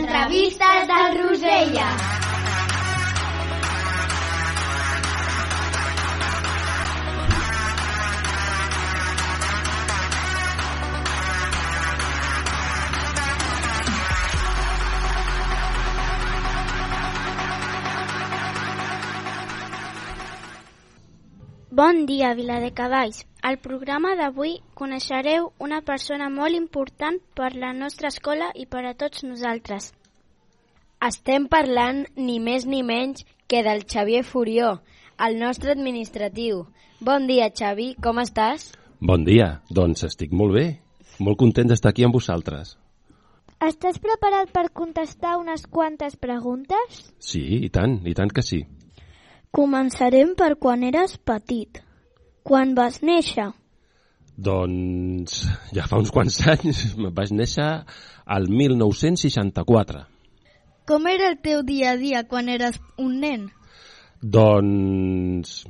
Entrevistes 0.00 0.88
del 0.88 1.22
Rosella. 1.22 1.88
Bon 21.70 22.06
dia, 22.06 22.34
Viladecavalls. 22.34 23.26
Al 23.42 23.56
programa 23.58 24.16
d'avui 24.16 24.58
coneixereu 24.74 25.52
una 25.66 25.78
persona 25.80 26.28
molt 26.32 26.56
important 26.56 27.16
per 27.40 27.54
la 27.54 27.70
nostra 27.72 28.08
escola 28.08 28.50
i 28.54 28.66
per 28.66 28.84
a 28.88 28.92
tots 29.04 29.24
nosaltres. 29.24 29.92
Estem 31.00 31.46
parlant 31.48 32.02
ni 32.20 32.34
més 32.44 32.66
ni 32.68 32.82
menys 32.84 33.22
que 33.48 33.62
del 33.64 33.86
Xavier 33.88 34.20
Furió, 34.20 34.82
el 35.26 35.38
nostre 35.40 35.72
administratiu. 35.72 36.66
Bon 37.00 37.24
dia, 37.24 37.46
Xavi, 37.48 37.94
com 38.04 38.20
estàs? 38.20 38.66
Bon 39.00 39.24
dia, 39.24 39.62
doncs 39.72 40.04
estic 40.04 40.34
molt 40.36 40.52
bé. 40.58 40.66
Molt 41.24 41.40
content 41.40 41.72
d'estar 41.72 41.94
aquí 41.94 42.04
amb 42.04 42.18
vosaltres. 42.18 42.74
Estàs 43.64 43.96
preparat 44.04 44.52
per 44.52 44.66
contestar 44.76 45.38
unes 45.40 45.64
quantes 45.72 46.20
preguntes? 46.20 47.00
Sí, 47.16 47.46
i 47.64 47.72
tant, 47.72 48.02
i 48.04 48.12
tant 48.12 48.28
que 48.28 48.44
sí. 48.44 48.60
Començarem 49.56 50.36
per 50.36 50.52
quan 50.60 50.84
eres 50.84 51.16
petit. 51.16 51.80
Quan 52.44 52.76
vas 52.76 53.00
néixer? 53.00 53.48
Doncs 54.36 55.46
ja 55.72 55.88
fa 55.88 56.04
uns 56.04 56.12
quants 56.12 56.42
anys 56.44 56.86
vaig 57.16 57.32
néixer 57.32 57.72
al 58.36 58.52
1964. 58.52 60.10
Com 60.90 61.04
era 61.06 61.28
el 61.30 61.36
teu 61.38 61.60
dia 61.62 61.92
a 61.94 61.98
dia 61.98 62.24
quan 62.26 62.48
eres 62.50 62.80
un 62.98 63.20
nen? 63.22 63.44
Doncs 64.18 65.60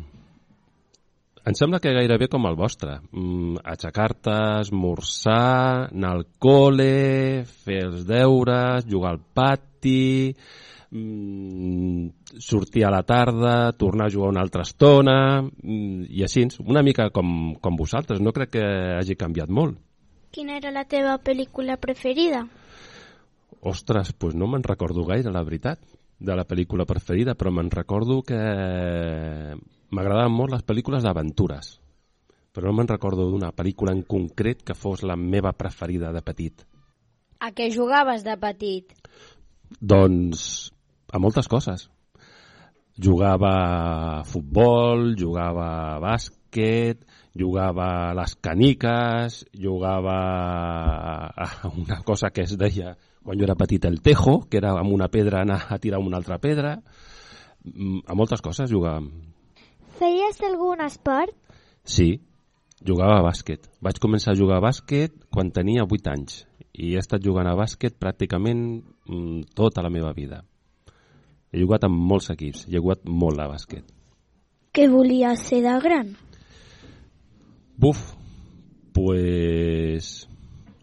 em 1.51 1.57
sembla 1.59 1.81
que 1.85 1.93
gairebé 1.93 2.29
com 2.33 2.47
el 2.49 2.57
vostre. 2.57 2.95
Mm, 3.13 3.61
Aixecar-te, 3.69 4.37
esmorzar, 4.63 5.91
anar 5.91 6.15
al 6.15 6.25
col·le, 6.41 7.45
fer 7.67 7.83
els 7.91 8.07
deures, 8.09 8.87
jugar 8.89 9.11
al 9.13 9.21
pati, 9.21 10.33
mm, 10.89 12.41
sortir 12.41 12.87
a 12.87 12.93
la 12.97 13.03
tarda, 13.03 13.73
tornar 13.73 14.07
a 14.07 14.15
jugar 14.15 14.31
una 14.33 14.41
altra 14.41 14.63
estona, 14.63 15.43
mm, 15.43 16.09
i 16.09 16.25
així, 16.25 16.47
una 16.65 16.83
mica 16.83 17.11
com, 17.11 17.57
com 17.61 17.77
vosaltres. 17.77 18.21
No 18.21 18.33
crec 18.33 18.57
que 18.57 18.65
hagi 18.97 19.17
canviat 19.17 19.53
molt. 19.53 19.77
Quina 20.31 20.57
era 20.57 20.71
la 20.71 20.85
teva 20.85 21.19
pel·lícula 21.19 21.77
preferida? 21.77 22.47
Ostres, 23.61 24.15
doncs 24.17 24.37
no 24.41 24.49
me'n 24.49 24.65
recordo 24.65 25.05
gaire, 25.05 25.33
la 25.33 25.45
veritat, 25.45 25.81
de 26.21 26.37
la 26.37 26.47
pel·lícula 26.49 26.87
preferida, 26.89 27.35
però 27.35 27.53
me'n 27.53 27.71
recordo 27.73 28.21
que 28.25 28.41
m'agradaven 29.91 30.33
molt 30.33 30.55
les 30.55 30.65
pel·lícules 30.65 31.05
d'aventures. 31.05 31.77
Però 32.51 32.69
no 32.69 32.75
me'n 32.77 32.91
recordo 32.91 33.29
d'una 33.31 33.53
pel·lícula 33.57 33.95
en 33.97 34.03
concret 34.09 34.65
que 34.67 34.77
fos 34.77 35.05
la 35.07 35.17
meva 35.17 35.53
preferida 35.57 36.13
de 36.13 36.23
petit. 36.25 36.65
A 37.41 37.53
què 37.57 37.71
jugaves 37.73 38.25
de 38.27 38.37
petit? 38.41 38.93
Doncs 39.81 40.71
a 41.13 41.21
moltes 41.23 41.49
coses. 41.49 41.89
Jugava 43.01 43.53
a 44.21 44.25
futbol, 44.29 45.15
jugava 45.17 45.69
a 45.95 46.01
bàsquet, 46.03 47.07
jugava 47.39 48.11
a 48.11 48.15
les 48.15 48.35
caniques, 48.43 49.45
jugava 49.55 50.17
a 51.31 51.71
una 51.71 52.03
cosa 52.03 52.31
que 52.31 52.43
es 52.43 52.57
deia 52.59 52.97
quan 53.23 53.39
jo 53.39 53.45
era 53.45 53.57
petit 53.59 53.85
el 53.85 54.01
tejo, 54.03 54.41
que 54.49 54.59
era 54.59 54.73
amb 54.81 54.93
una 54.93 55.09
pedra 55.13 55.43
anar 55.43 55.61
a 55.69 55.79
tirar 55.79 56.01
una 56.01 56.17
altra 56.17 56.39
pedra. 56.39 56.81
Mm, 57.65 58.01
A 58.07 58.15
moltes 58.15 58.41
coses 58.41 58.71
jugàvem. 58.71 59.11
Feies 60.01 60.41
algun 60.49 60.81
esport? 60.81 61.35
Sí, 61.85 62.21
jugava 62.87 63.19
a 63.19 63.25
bàsquet. 63.27 63.69
Vaig 63.85 64.01
començar 64.01 64.33
a 64.33 64.39
jugar 64.39 64.59
a 64.59 64.65
bàsquet 64.65 65.13
quan 65.31 65.53
tenia 65.53 65.85
8 65.85 66.11
anys 66.11 66.47
i 66.73 66.95
he 66.95 67.01
estat 67.01 67.23
jugant 67.23 67.49
a 67.51 67.57
bàsquet 67.59 67.99
pràcticament 68.01 68.81
mm, 69.07 69.53
tota 69.55 69.83
la 69.85 69.91
meva 69.93 70.15
vida. 70.17 70.43
He 71.53 71.61
jugat 71.61 71.85
amb 71.85 71.99
molts 71.99 72.31
equips, 72.31 72.65
he 72.69 72.77
jugat 72.79 73.05
molt 73.05 73.41
a 73.43 73.49
bàsquet. 73.51 73.85
Què 74.73 74.87
volies 74.89 75.43
ser 75.49 75.61
de 75.67 75.77
gran? 75.83 76.15
Buf, 77.81 77.99
pues... 78.93 80.29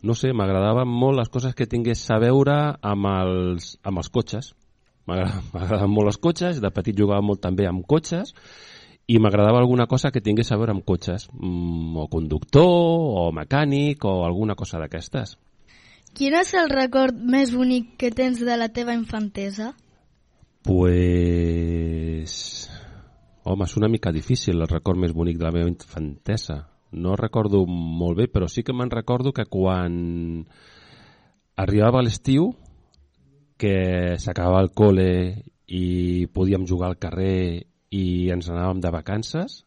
No 0.02 0.14
sé, 0.16 0.32
m'agradaven 0.34 0.88
molt 0.88 1.18
les 1.20 1.30
coses 1.30 1.54
que 1.58 1.68
tingués 1.70 2.02
a 2.14 2.18
veure 2.22 2.56
amb 2.86 3.06
els, 3.12 3.76
amb 3.86 4.00
els 4.02 4.10
cotxes. 4.14 4.54
M'agrada- 5.10 5.42
M'agradaven 5.54 5.92
molt 5.94 6.10
els 6.14 6.18
cotxes, 6.22 6.62
de 6.64 6.72
petit 6.74 6.98
jugava 6.98 7.22
molt 7.26 7.42
també 7.44 7.68
amb 7.70 7.86
cotxes, 7.86 8.34
i 9.08 9.20
m'agradava 9.24 9.60
alguna 9.62 9.86
cosa 9.88 10.10
que 10.12 10.22
tingués 10.26 10.50
a 10.52 10.58
veure 10.60 10.74
amb 10.74 10.84
cotxes, 10.86 11.28
mm, 11.34 11.98
o 12.02 12.08
conductor, 12.12 12.66
o 12.66 13.30
mecànic, 13.36 14.04
o 14.06 14.26
alguna 14.26 14.56
cosa 14.56 14.80
d'aquestes. 14.82 15.38
Quin 16.18 16.34
és 16.40 16.54
el 16.58 16.70
record 16.74 17.14
més 17.14 17.54
bonic 17.54 17.94
que 18.02 18.10
tens 18.12 18.42
de 18.42 18.58
la 18.58 18.70
teva 18.74 18.96
infantesa? 18.98 19.76
Pues... 20.66 22.34
Home, 23.48 23.64
és 23.64 23.78
una 23.80 23.88
mica 23.88 24.12
difícil 24.12 24.60
el 24.60 24.68
record 24.68 25.00
més 25.00 25.14
bonic 25.16 25.38
de 25.40 25.46
la 25.48 25.54
meva 25.56 25.70
infantesa. 25.72 26.66
No 26.92 27.16
recordo 27.20 27.66
molt 27.68 28.18
bé, 28.18 28.28
però 28.32 28.48
sí 28.48 28.64
que 28.64 28.74
me'n 28.74 28.92
recordo 28.92 29.34
que 29.36 29.46
quan 29.46 30.46
arribava 31.58 32.04
l'estiu, 32.06 32.54
que 33.58 34.16
s'acabava 34.22 34.62
el 34.64 34.72
col·le 34.72 35.10
i 35.68 36.28
podíem 36.32 36.68
jugar 36.70 36.92
al 36.92 37.00
carrer 37.02 37.66
i 37.92 38.30
ens 38.32 38.50
anàvem 38.50 38.80
de 38.84 38.92
vacances, 38.94 39.64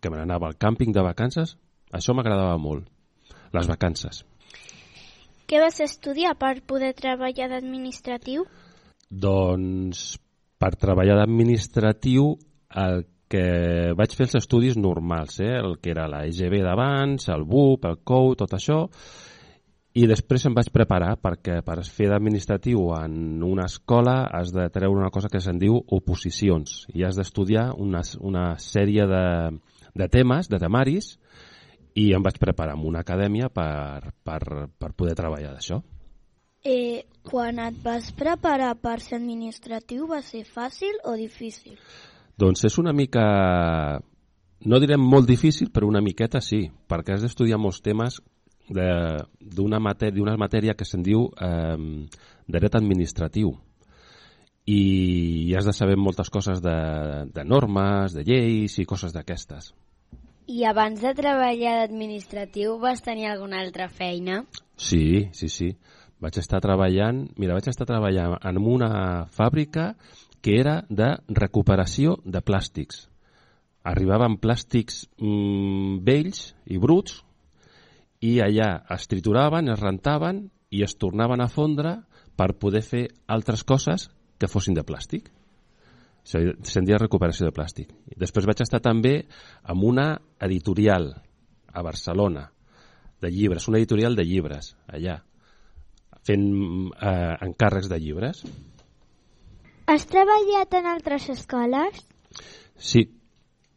que 0.00 0.10
me 0.10 0.18
n'anava 0.18 0.50
al 0.50 0.58
càmping 0.58 0.92
de 0.94 1.02
vacances, 1.02 1.56
això 1.90 2.14
m'agradava 2.14 2.58
molt, 2.58 2.86
les 3.54 3.70
vacances. 3.70 4.22
Què 5.46 5.60
vas 5.60 5.80
estudiar 5.84 6.36
per 6.40 6.60
poder 6.66 6.92
treballar 6.96 7.48
d'administratiu? 7.50 8.46
Doncs 9.10 10.16
per 10.62 10.72
treballar 10.80 11.18
d'administratiu 11.18 12.36
el 12.82 13.02
que 13.32 13.92
vaig 13.96 14.14
fer 14.16 14.26
els 14.28 14.38
estudis 14.42 14.76
normals, 14.76 15.40
eh? 15.40 15.54
el 15.56 15.78
que 15.80 15.92
era 15.94 16.08
la 16.10 16.24
EGB 16.28 16.60
d'abans, 16.64 17.28
el 17.32 17.46
BUP, 17.48 17.86
el 17.88 18.00
COU, 18.04 18.34
tot 18.42 18.56
això, 18.58 18.82
i 19.92 20.06
després 20.08 20.46
em 20.48 20.54
vaig 20.56 20.70
preparar 20.72 21.14
perquè 21.20 21.58
per 21.64 21.78
fer 21.84 22.08
d'administratiu 22.08 22.86
en 22.96 23.42
una 23.44 23.66
escola 23.68 24.22
has 24.24 24.52
de 24.54 24.64
treure 24.72 25.00
una 25.00 25.10
cosa 25.12 25.28
que 25.32 25.40
se'n 25.40 25.60
diu 25.60 25.76
oposicions 25.92 26.86
i 26.96 27.04
has 27.04 27.18
d'estudiar 27.20 27.70
una, 27.76 28.00
una 28.20 28.46
sèrie 28.56 29.04
de, 29.08 29.26
de 30.00 30.08
temes, 30.12 30.48
de 30.48 30.60
temaris, 30.62 31.16
i 31.94 32.08
em 32.16 32.24
vaig 32.24 32.38
preparar 32.40 32.78
en 32.78 32.86
una 32.88 33.02
acadèmia 33.04 33.50
per, 33.52 34.14
per, 34.24 34.40
per 34.80 34.92
poder 34.96 35.16
treballar 35.18 35.52
d'això. 35.52 35.82
Eh, 36.64 37.04
quan 37.26 37.58
et 37.60 37.76
vas 37.84 38.12
preparar 38.16 38.72
per 38.80 39.00
ser 39.02 39.18
administratiu 39.18 40.06
va 40.08 40.22
ser 40.24 40.44
fàcil 40.48 41.00
o 41.04 41.16
difícil? 41.20 41.76
Doncs 42.42 42.64
és 42.66 42.76
una 42.80 42.90
mica, 42.96 43.22
no 44.66 44.78
direm 44.82 45.02
molt 45.06 45.28
difícil, 45.28 45.68
però 45.70 45.86
una 45.86 46.02
miqueta 46.02 46.40
sí, 46.42 46.64
perquè 46.90 47.14
has 47.14 47.22
d'estudiar 47.22 47.58
molts 47.60 47.82
temes 47.84 48.18
de- 48.68 49.22
d'una 49.38 49.78
matèria, 49.78 50.36
matèria 50.40 50.74
que 50.74 50.86
se'n 50.88 51.04
diu 51.06 51.28
eh, 51.38 51.76
dret 52.48 52.74
administratiu 52.74 53.52
i 54.66 55.54
has 55.56 55.66
de 55.66 55.72
saber 55.74 55.96
moltes 55.98 56.30
coses 56.30 56.62
de, 56.62 56.74
de 57.34 57.44
normes, 57.44 58.14
de 58.14 58.22
lleis 58.24 58.78
i 58.78 58.86
coses 58.86 59.12
d'aquestes. 59.14 59.72
I 60.46 60.64
abans 60.66 61.00
de 61.02 61.12
treballar 61.14 61.76
d'administratiu 61.80 62.78
vas 62.82 63.02
tenir 63.02 63.28
alguna 63.30 63.60
altra 63.62 63.88
feina? 63.88 64.44
Sí, 64.76 65.28
sí, 65.32 65.48
sí. 65.48 65.76
Vaig 66.22 66.38
estar 66.38 66.60
treballant, 66.62 67.24
mira, 67.38 67.54
vaig 67.54 67.68
estar 67.70 67.86
treballant 67.86 68.36
en 68.38 68.58
una 68.58 69.26
fàbrica 69.34 69.92
que 70.42 70.58
era 70.60 70.82
de 70.90 71.14
recuperació 71.30 72.18
de 72.24 72.42
plàstics. 72.42 73.06
Arribaven 73.86 74.36
plàstics 74.42 75.04
mm, 75.18 76.02
vells 76.06 76.52
i 76.70 76.78
bruts 76.82 77.20
i 78.22 78.36
allà 78.42 78.72
es 78.94 79.06
trituraven, 79.10 79.70
es 79.72 79.80
rentaven 79.80 80.44
i 80.70 80.82
es 80.86 80.94
tornaven 80.98 81.42
a 81.42 81.50
fondre 81.50 81.96
per 82.38 82.54
poder 82.58 82.82
fer 82.86 83.06
altres 83.26 83.64
coses 83.64 84.08
que 84.38 84.50
fossin 84.50 84.74
de 84.78 84.84
plàstic. 84.86 85.30
Se'n 86.22 86.86
deia 86.86 87.00
recuperació 87.02 87.48
de 87.48 87.54
plàstic. 87.54 87.90
Després 88.18 88.46
vaig 88.46 88.62
estar 88.62 88.78
també 88.82 89.24
amb 89.66 89.82
una 89.84 90.06
editorial 90.42 91.10
a 91.72 91.82
Barcelona 91.82 92.46
de 93.22 93.30
llibres, 93.30 93.66
una 93.68 93.78
editorial 93.78 94.14
de 94.18 94.26
llibres 94.26 94.72
allà, 94.86 95.18
fent 96.26 96.46
eh, 96.94 97.34
encàrrecs 97.48 97.90
de 97.90 97.98
llibres. 98.02 98.44
Has 99.92 100.06
treballat 100.08 100.72
en 100.72 100.86
altres 100.88 101.26
escoles? 101.28 101.98
Sí, 102.80 103.02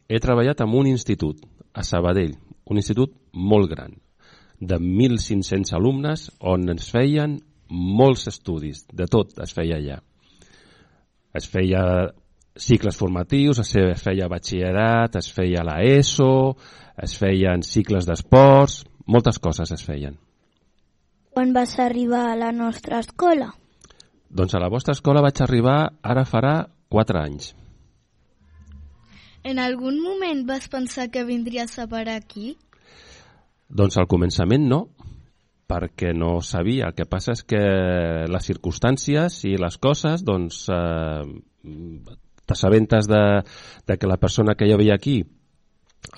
he 0.08 0.20
treballat 0.24 0.62
en 0.64 0.72
un 0.72 0.86
institut, 0.88 1.42
a 1.76 1.82
Sabadell, 1.84 2.30
un 2.72 2.80
institut 2.80 3.12
molt 3.36 3.68
gran, 3.68 3.92
de 4.56 4.78
1.500 4.80 5.74
alumnes, 5.76 6.22
on 6.40 6.64
ens 6.72 6.88
feien 6.94 7.34
molts 7.68 8.30
estudis, 8.32 8.86
de 8.88 9.04
tot 9.12 9.36
es 9.44 9.52
feia 9.58 9.76
allà. 9.76 9.98
Es 11.36 11.50
feia 11.52 11.84
cicles 12.56 12.96
formatius, 12.96 13.60
es 13.60 14.00
feia 14.00 14.30
batxillerat, 14.32 15.20
es 15.20 15.28
feia 15.36 15.66
la 15.68 15.82
ESO, 15.84 16.56
es 16.96 17.18
feien 17.20 17.60
cicles 17.60 18.08
d'esports, 18.08 18.86
moltes 19.04 19.36
coses 19.36 19.76
es 19.76 19.84
feien. 19.84 20.16
Quan 21.28 21.52
vas 21.52 21.76
arribar 21.76 22.30
a 22.30 22.40
la 22.40 22.54
nostra 22.56 23.04
escola? 23.04 23.52
Doncs 24.36 24.52
a 24.52 24.60
la 24.60 24.68
vostra 24.68 24.92
escola 24.92 25.22
vaig 25.24 25.38
arribar 25.40 25.78
ara 26.04 26.26
farà 26.28 26.66
4 26.92 27.20
anys. 27.22 27.54
En 29.46 29.60
algun 29.62 29.96
moment 30.02 30.42
vas 30.44 30.66
pensar 30.68 31.06
que 31.08 31.24
vindries 31.24 31.78
a 31.78 31.86
parar 31.88 32.18
aquí? 32.20 32.56
Doncs 33.68 33.96
al 33.96 34.08
començament 34.10 34.66
no, 34.68 34.80
perquè 35.70 36.12
no 36.12 36.42
sabia. 36.44 36.90
El 36.90 36.98
que 36.98 37.08
passa 37.08 37.32
és 37.32 37.46
que 37.48 37.62
les 38.28 38.50
circumstàncies 38.50 39.40
i 39.48 39.54
les 39.56 39.80
coses, 39.80 40.26
doncs, 40.26 40.66
eh, 40.68 41.24
t'assabentes 42.44 43.08
de, 43.08 43.24
de 43.88 43.96
que 43.96 44.10
la 44.10 44.20
persona 44.20 44.54
que 44.54 44.68
hi 44.68 44.76
havia 44.76 45.00
aquí, 45.00 45.22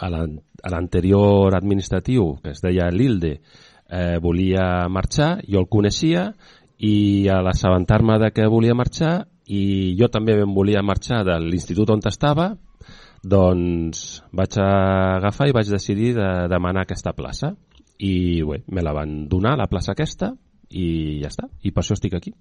a 0.03 0.11
l'anterior 0.11 1.55
administratiu, 1.55 2.35
que 2.43 2.57
es 2.57 2.65
deia 2.65 2.91
Lilde, 2.91 3.39
eh, 3.89 4.19
volia 4.21 4.89
marxar, 4.93 5.39
jo 5.49 5.63
el 5.63 5.69
coneixia, 5.71 6.33
i 6.79 7.27
a 7.29 7.41
l'assabentar-me 7.43 8.19
de 8.23 8.31
que 8.35 8.47
volia 8.47 8.77
marxar, 8.79 9.27
i 9.49 9.97
jo 9.99 10.09
també 10.13 10.37
em 10.39 10.55
volia 10.55 10.83
marxar 10.85 11.25
de 11.27 11.39
l'institut 11.43 11.91
on 11.91 12.03
estava, 12.07 12.53
doncs 13.25 14.23
vaig 14.31 14.59
agafar 14.63 15.49
i 15.49 15.57
vaig 15.57 15.71
decidir 15.73 16.13
de 16.15 16.29
demanar 16.51 16.85
aquesta 16.87 17.13
plaça 17.17 17.57
i 17.99 18.43
bé, 18.47 18.63
me 18.69 18.83
la 18.83 18.93
van 18.95 19.27
donar, 19.29 19.57
la 19.59 19.67
plaça 19.67 19.93
aquesta, 19.93 20.31
i 20.71 21.19
ja 21.23 21.33
està, 21.33 21.49
i 21.65 21.73
per 21.73 21.83
això 21.83 21.97
estic 21.97 22.15
aquí. 22.15 22.33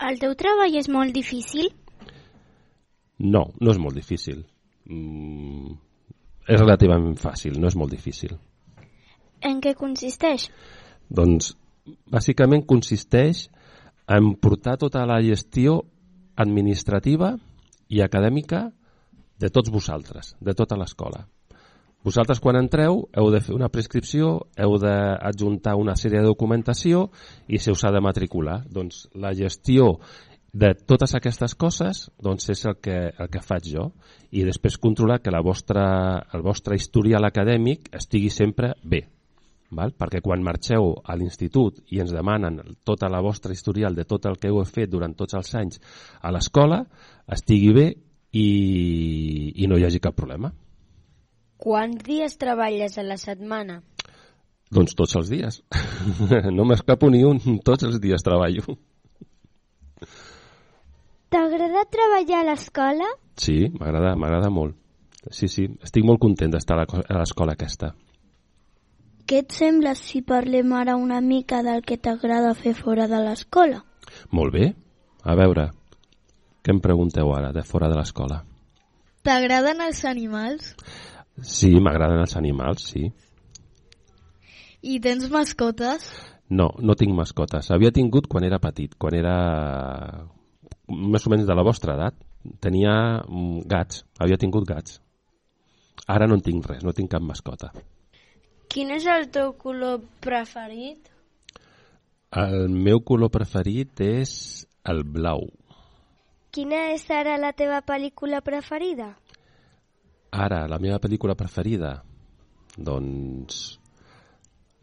El 0.00 0.20
teu 0.20 0.34
treball 0.38 0.76
és 0.78 0.88
molt 0.88 1.12
difícil? 1.12 1.72
No, 3.20 3.50
no 3.60 3.72
és 3.72 3.80
molt 3.82 3.98
difícil. 3.98 4.44
Mm, 4.88 5.74
és 6.46 6.60
relativament 6.60 7.18
fàcil, 7.20 7.58
no 7.60 7.68
és 7.68 7.76
molt 7.76 7.92
difícil. 7.92 8.36
En 9.44 9.60
què 9.60 9.74
consisteix? 9.76 10.48
Doncs, 11.10 11.52
bàsicament 12.10 12.66
consisteix 12.68 13.48
en 14.10 14.34
portar 14.42 14.76
tota 14.78 15.04
la 15.06 15.20
gestió 15.22 15.80
administrativa 16.40 17.34
i 17.90 18.00
acadèmica 18.02 18.68
de 19.40 19.50
tots 19.50 19.70
vosaltres, 19.72 20.34
de 20.40 20.54
tota 20.54 20.78
l'escola. 20.78 21.24
Vosaltres 22.04 22.40
quan 22.40 22.56
entreu 22.56 23.02
heu 23.12 23.28
de 23.32 23.42
fer 23.44 23.52
una 23.52 23.68
prescripció, 23.68 24.38
heu 24.56 24.78
d'adjuntar 24.80 25.76
una 25.76 25.96
sèrie 26.00 26.22
de 26.22 26.30
documentació 26.30 27.10
i 27.46 27.60
se 27.60 27.74
us 27.74 27.84
ha 27.84 27.92
de 27.92 28.00
matricular. 28.00 28.62
Doncs 28.72 29.06
la 29.20 29.34
gestió 29.36 29.98
de 30.52 30.72
totes 30.74 31.12
aquestes 31.14 31.54
coses 31.54 32.08
doncs 32.18 32.48
és 32.50 32.64
el 32.66 32.78
que, 32.82 32.96
el 33.12 33.28
que 33.30 33.44
faig 33.44 33.68
jo 33.70 33.90
i 34.32 34.42
després 34.48 34.80
controlar 34.82 35.20
que 35.22 35.30
la 35.30 35.44
vostra, 35.44 35.84
el 36.34 36.42
vostre 36.42 36.74
historial 36.74 37.28
acadèmic 37.28 37.92
estigui 37.94 38.32
sempre 38.32 38.74
bé. 38.82 39.04
Val? 39.70 39.92
Perquè 39.94 40.20
quan 40.22 40.42
marxeu 40.42 40.96
a 41.04 41.14
l'institut 41.16 41.78
i 41.94 42.00
ens 42.02 42.10
demanen 42.14 42.58
tota 42.84 43.10
la 43.10 43.20
vostra 43.22 43.54
historial 43.54 43.94
de 43.94 44.04
tot 44.04 44.26
el 44.26 44.38
que 44.38 44.50
heu 44.50 44.58
fet 44.66 44.90
durant 44.90 45.14
tots 45.14 45.36
els 45.38 45.54
anys 45.54 45.80
a 46.20 46.32
l'escola, 46.34 46.82
estigui 47.30 47.70
bé 47.76 47.86
i, 48.32 48.48
i 49.62 49.70
no 49.70 49.78
hi 49.78 49.86
hagi 49.86 50.02
cap 50.02 50.16
problema. 50.18 50.50
Quants 51.60 52.02
dies 52.06 52.36
treballes 52.40 52.98
a 52.98 53.04
la 53.06 53.18
setmana? 53.20 53.80
Doncs 54.70 54.94
tots 54.98 55.16
els 55.18 55.30
dies. 55.30 55.62
no 56.56 56.66
m'escapo 56.66 57.10
ni 57.10 57.22
un, 57.26 57.60
tots 57.66 57.86
els 57.86 58.00
dies 58.02 58.22
treballo. 58.26 58.78
T'agrada 61.30 61.86
treballar 61.86 62.42
a 62.42 62.46
l'escola? 62.48 63.10
Sí, 63.38 63.68
m'agrada 63.78 64.16
m'agrada 64.18 64.50
molt. 64.50 64.74
Sí, 65.30 65.50
sí, 65.52 65.66
estic 65.84 66.06
molt 66.06 66.18
content 66.22 66.50
d'estar 66.54 66.80
a 66.80 67.18
l'escola 67.20 67.54
aquesta. 67.54 67.92
Què 69.30 69.44
et 69.44 69.52
sembla 69.54 69.92
si 69.94 70.24
parlem 70.26 70.72
ara 70.74 70.96
una 70.98 71.20
mica 71.22 71.60
del 71.62 71.84
que 71.86 71.94
t'agrada 72.02 72.48
fer 72.58 72.72
fora 72.74 73.04
de 73.06 73.20
l'escola? 73.22 73.76
Molt 74.34 74.50
bé. 74.56 74.70
A 75.22 75.36
veure, 75.38 75.68
què 76.66 76.72
em 76.74 76.80
pregunteu 76.82 77.30
ara 77.30 77.52
de 77.54 77.62
fora 77.62 77.86
de 77.92 77.94
l'escola? 77.94 78.40
T'agraden 79.22 79.84
els 79.84 80.00
animals? 80.10 80.72
Sí, 81.46 81.70
m'agraden 81.78 82.24
els 82.24 82.34
animals, 82.40 82.88
sí. 82.90 83.04
I 84.82 84.98
tens 85.04 85.28
mascotes? 85.30 86.10
No, 86.50 86.72
no 86.82 86.98
tinc 86.98 87.14
mascotes. 87.14 87.70
Havia 87.70 87.94
tingut 87.94 88.26
quan 88.26 88.48
era 88.48 88.58
petit, 88.58 88.98
quan 88.98 89.14
era 89.14 89.36
més 90.90 91.22
o 91.30 91.30
menys 91.30 91.46
de 91.46 91.54
la 91.54 91.68
vostra 91.70 91.94
edat. 91.94 92.18
Tenia 92.58 92.98
mm, 93.22 93.62
gats, 93.70 94.02
havia 94.18 94.42
tingut 94.42 94.66
gats. 94.66 94.98
Ara 96.10 96.26
no 96.26 96.34
en 96.34 96.42
tinc 96.42 96.66
res, 96.66 96.82
no 96.82 96.98
tinc 96.98 97.14
cap 97.14 97.22
mascota. 97.22 97.70
Quin 98.70 98.92
és 98.94 99.06
el 99.10 99.24
teu 99.34 99.48
color 99.58 99.96
preferit? 100.22 101.08
El 102.38 102.68
meu 102.70 103.00
color 103.02 103.32
preferit 103.34 103.98
és 104.04 104.32
el 104.86 105.02
blau. 105.02 105.48
Quina 106.54 106.84
és 106.92 107.02
ara 107.10 107.34
la 107.42 107.50
teva 107.58 107.80
pel·lícula 107.82 108.38
preferida? 108.46 109.08
Ara, 110.30 110.60
la 110.70 110.78
meva 110.78 111.00
pel·lícula 111.02 111.34
preferida? 111.34 111.96
Doncs 112.78 113.58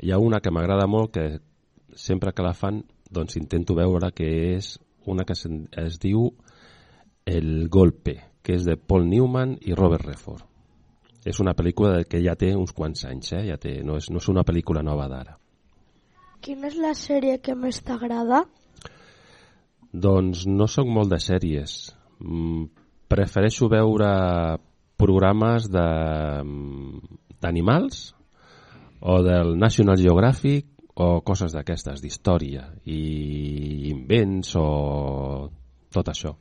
hi 0.04 0.12
ha 0.12 0.20
una 0.20 0.42
que 0.44 0.52
m'agrada 0.52 0.90
molt 0.92 1.14
que 1.16 1.26
sempre 1.96 2.36
que 2.36 2.44
la 2.44 2.54
fan 2.54 2.84
doncs 3.12 3.40
intento 3.40 3.78
veure 3.80 4.12
que 4.12 4.28
és 4.58 4.74
una 5.08 5.24
que 5.24 5.40
es, 5.40 6.00
diu 6.04 6.28
El 7.26 7.70
Golpe, 7.72 8.20
que 8.44 8.60
és 8.60 8.68
de 8.68 8.76
Paul 8.76 9.08
Newman 9.08 9.56
i 9.64 9.80
Robert 9.80 10.04
Redford. 10.12 10.47
És 11.28 11.42
una 11.44 11.54
pel·lícula 11.58 12.06
que 12.08 12.22
ja 12.24 12.36
té 12.40 12.54
uns 12.56 12.72
quants 12.76 13.04
anys, 13.10 13.34
eh? 13.36 13.44
ja 13.50 13.58
té, 13.60 13.84
no, 13.84 13.98
és, 14.00 14.08
no 14.14 14.18
és 14.22 14.28
una 14.32 14.46
pel·lícula 14.48 14.82
nova 14.86 15.08
d'ara. 15.12 15.36
Quina 16.44 16.68
és 16.70 16.78
la 16.80 16.94
sèrie 16.96 17.42
que 17.44 17.56
més 17.58 17.82
t'agrada? 17.84 18.46
Doncs 19.92 20.46
no 20.48 20.68
sóc 20.72 20.88
molt 20.88 21.10
de 21.12 21.20
sèries. 21.20 21.92
Mm, 22.22 22.66
prefereixo 23.12 23.68
veure 23.72 24.10
programes 24.98 25.68
d'animals 27.42 28.16
o 29.02 29.22
del 29.26 29.58
National 29.60 29.98
Geographic 30.02 30.66
o 30.98 31.22
coses 31.22 31.54
d'aquestes, 31.54 32.02
d'història 32.02 32.64
i 32.90 33.90
invents 33.92 34.56
o 34.58 35.50
tot 35.94 36.08
això. 36.10 36.34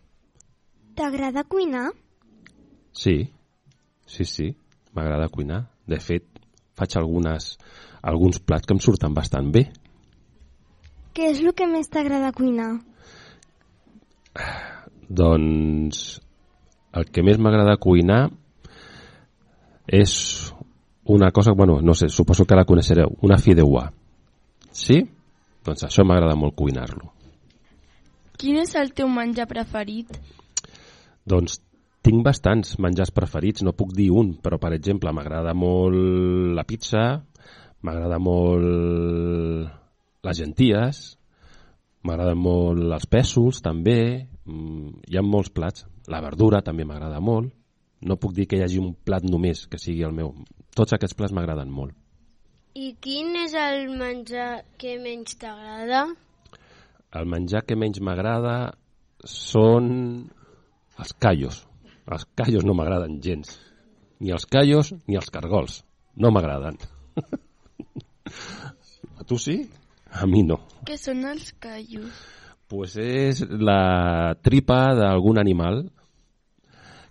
T'agrada 0.97 1.45
cuinar? 1.45 1.91
Sí, 2.97 3.29
sí, 4.09 4.25
sí, 4.25 4.57
m'agrada 4.97 5.29
cuinar. 5.33 5.67
De 5.87 6.01
fet, 6.03 6.25
faig 6.77 6.97
algunes, 6.99 7.55
alguns 8.03 8.41
plats 8.41 8.67
que 8.67 8.75
em 8.75 8.83
surten 8.83 9.15
bastant 9.15 9.53
bé. 9.53 9.67
Què 11.17 11.31
és 11.33 11.41
el 11.41 11.55
que 11.57 11.69
més 11.71 11.89
t'agrada 11.89 12.33
cuinar? 12.37 12.73
Doncs 15.09 16.03
el 16.97 17.07
que 17.13 17.25
més 17.25 17.39
m'agrada 17.41 17.77
cuinar 17.81 18.27
és 19.87 20.13
una 21.07 21.31
cosa, 21.31 21.53
bueno, 21.53 21.81
no 21.81 21.95
sé, 21.95 22.09
suposo 22.09 22.45
que 22.45 22.57
la 22.59 22.67
coneixereu, 22.67 23.15
una 23.23 23.39
fideuà. 23.39 23.87
Sí? 24.73 24.99
Doncs 25.65 25.87
això 25.87 26.05
m'agrada 26.05 26.35
molt 26.39 26.57
cuinar-lo. 26.59 27.13
Quin 28.37 28.59
és 28.61 28.75
el 28.77 28.91
teu 28.97 29.09
menjar 29.09 29.47
preferit? 29.49 30.19
Doncs 31.27 31.61
tinc 32.07 32.23
bastants 32.23 32.77
menjars 32.79 33.11
preferits, 33.11 33.65
no 33.67 33.75
puc 33.75 33.91
dir 33.97 34.13
un, 34.15 34.37
però 34.39 34.61
per 34.63 34.71
exemple 34.77 35.11
m'agrada 35.11 35.55
molt 35.59 36.55
la 36.55 36.63
pizza, 36.69 37.03
m'agrada 37.83 38.21
molt 38.23 39.67
les 40.27 40.39
genties, 40.39 41.03
m'agraden 42.07 42.39
molt 42.39 42.95
els 42.95 43.07
pèsols 43.11 43.59
també, 43.65 44.27
mm, 44.47 45.03
hi 45.11 45.19
ha 45.19 45.23
molts 45.27 45.51
plats. 45.51 45.87
La 46.07 46.23
verdura 46.23 46.63
també 46.63 46.87
m'agrada 46.87 47.19
molt, 47.21 47.51
no 48.03 48.17
puc 48.17 48.33
dir 48.33 48.47
que 48.47 48.57
hi 48.57 48.63
hagi 48.63 48.79
un 48.79 48.95
plat 48.95 49.25
només 49.25 49.67
que 49.67 49.79
sigui 49.79 50.05
el 50.07 50.15
meu. 50.15 50.35
Tots 50.77 50.93
aquests 50.95 51.17
plats 51.19 51.35
m'agraden 51.35 51.71
molt. 51.71 51.95
I 52.75 52.95
quin 53.01 53.35
és 53.41 53.55
el 53.57 53.89
menjar 53.99 54.63
que 54.79 54.99
menys 55.01 55.39
t'agrada? 55.41 56.07
El 57.17 57.27
menjar 57.27 57.65
que 57.65 57.75
menys 57.75 58.03
m'agrada 58.05 58.75
són 59.25 60.29
els 60.99 61.13
callos. 61.19 61.65
Els 62.07 62.27
callos 62.39 62.67
no 62.67 62.75
m'agraden 62.79 63.19
gens. 63.23 63.57
Ni 64.23 64.31
els 64.33 64.47
callos 64.47 64.93
ni 65.07 65.19
els 65.19 65.31
cargols. 65.35 65.83
No 66.17 66.31
m'agraden. 66.31 66.79
A 69.19 69.27
tu 69.27 69.39
sí? 69.39 69.59
A 70.13 70.27
mi 70.31 70.45
no. 70.47 70.61
Què 70.87 70.97
són 71.01 71.25
els 71.29 71.51
callos? 71.61 72.25
Pues 72.71 72.97
és 72.99 73.43
la 73.47 74.35
tripa 74.43 74.95
d'algun 74.99 75.39
animal 75.39 75.85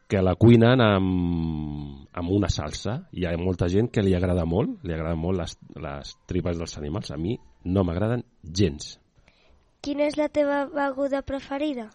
que 0.07 0.21
la 0.21 0.35
cuinen 0.39 0.81
amb, 0.83 2.07
amb 2.13 2.31
una 2.31 2.49
salsa. 2.49 2.99
Hi 3.11 3.25
ha 3.25 3.35
molta 3.41 3.67
gent 3.71 3.89
que 3.91 4.03
li 4.05 4.13
agrada 4.15 4.45
molt, 4.45 4.83
li 4.85 4.93
agrada 4.93 5.17
molt 5.19 5.41
les, 5.41 5.57
les 5.81 6.13
tripes 6.29 6.59
dels 6.59 6.77
animals. 6.79 7.11
A 7.11 7.17
mi 7.17 7.37
no 7.65 7.83
m'agraden 7.83 8.23
gens. 8.43 8.95
Quina 9.85 10.07
és 10.09 10.17
la 10.17 10.29
teva 10.33 10.65
beguda 10.71 11.21
preferida? 11.25 11.89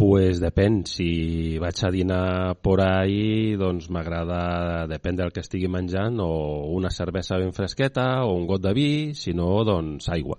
Pues 0.00 0.38
depèn, 0.40 0.78
si 0.88 1.58
vaig 1.60 1.80
a 1.84 1.90
dinar 1.92 2.54
por 2.64 2.80
ahí, 2.80 3.52
doncs 3.60 3.90
m'agrada, 3.92 4.86
depèn 4.88 5.18
del 5.18 5.28
que 5.28 5.42
estigui 5.44 5.68
menjant, 5.68 6.16
o 6.24 6.70
una 6.72 6.88
cervesa 6.88 7.36
ben 7.36 7.52
fresqueta, 7.52 8.24
o 8.24 8.30
un 8.32 8.46
got 8.48 8.62
de 8.64 8.72
vi, 8.72 8.86
si 9.12 9.34
no, 9.36 9.50
doncs 9.68 10.08
aigua. 10.08 10.38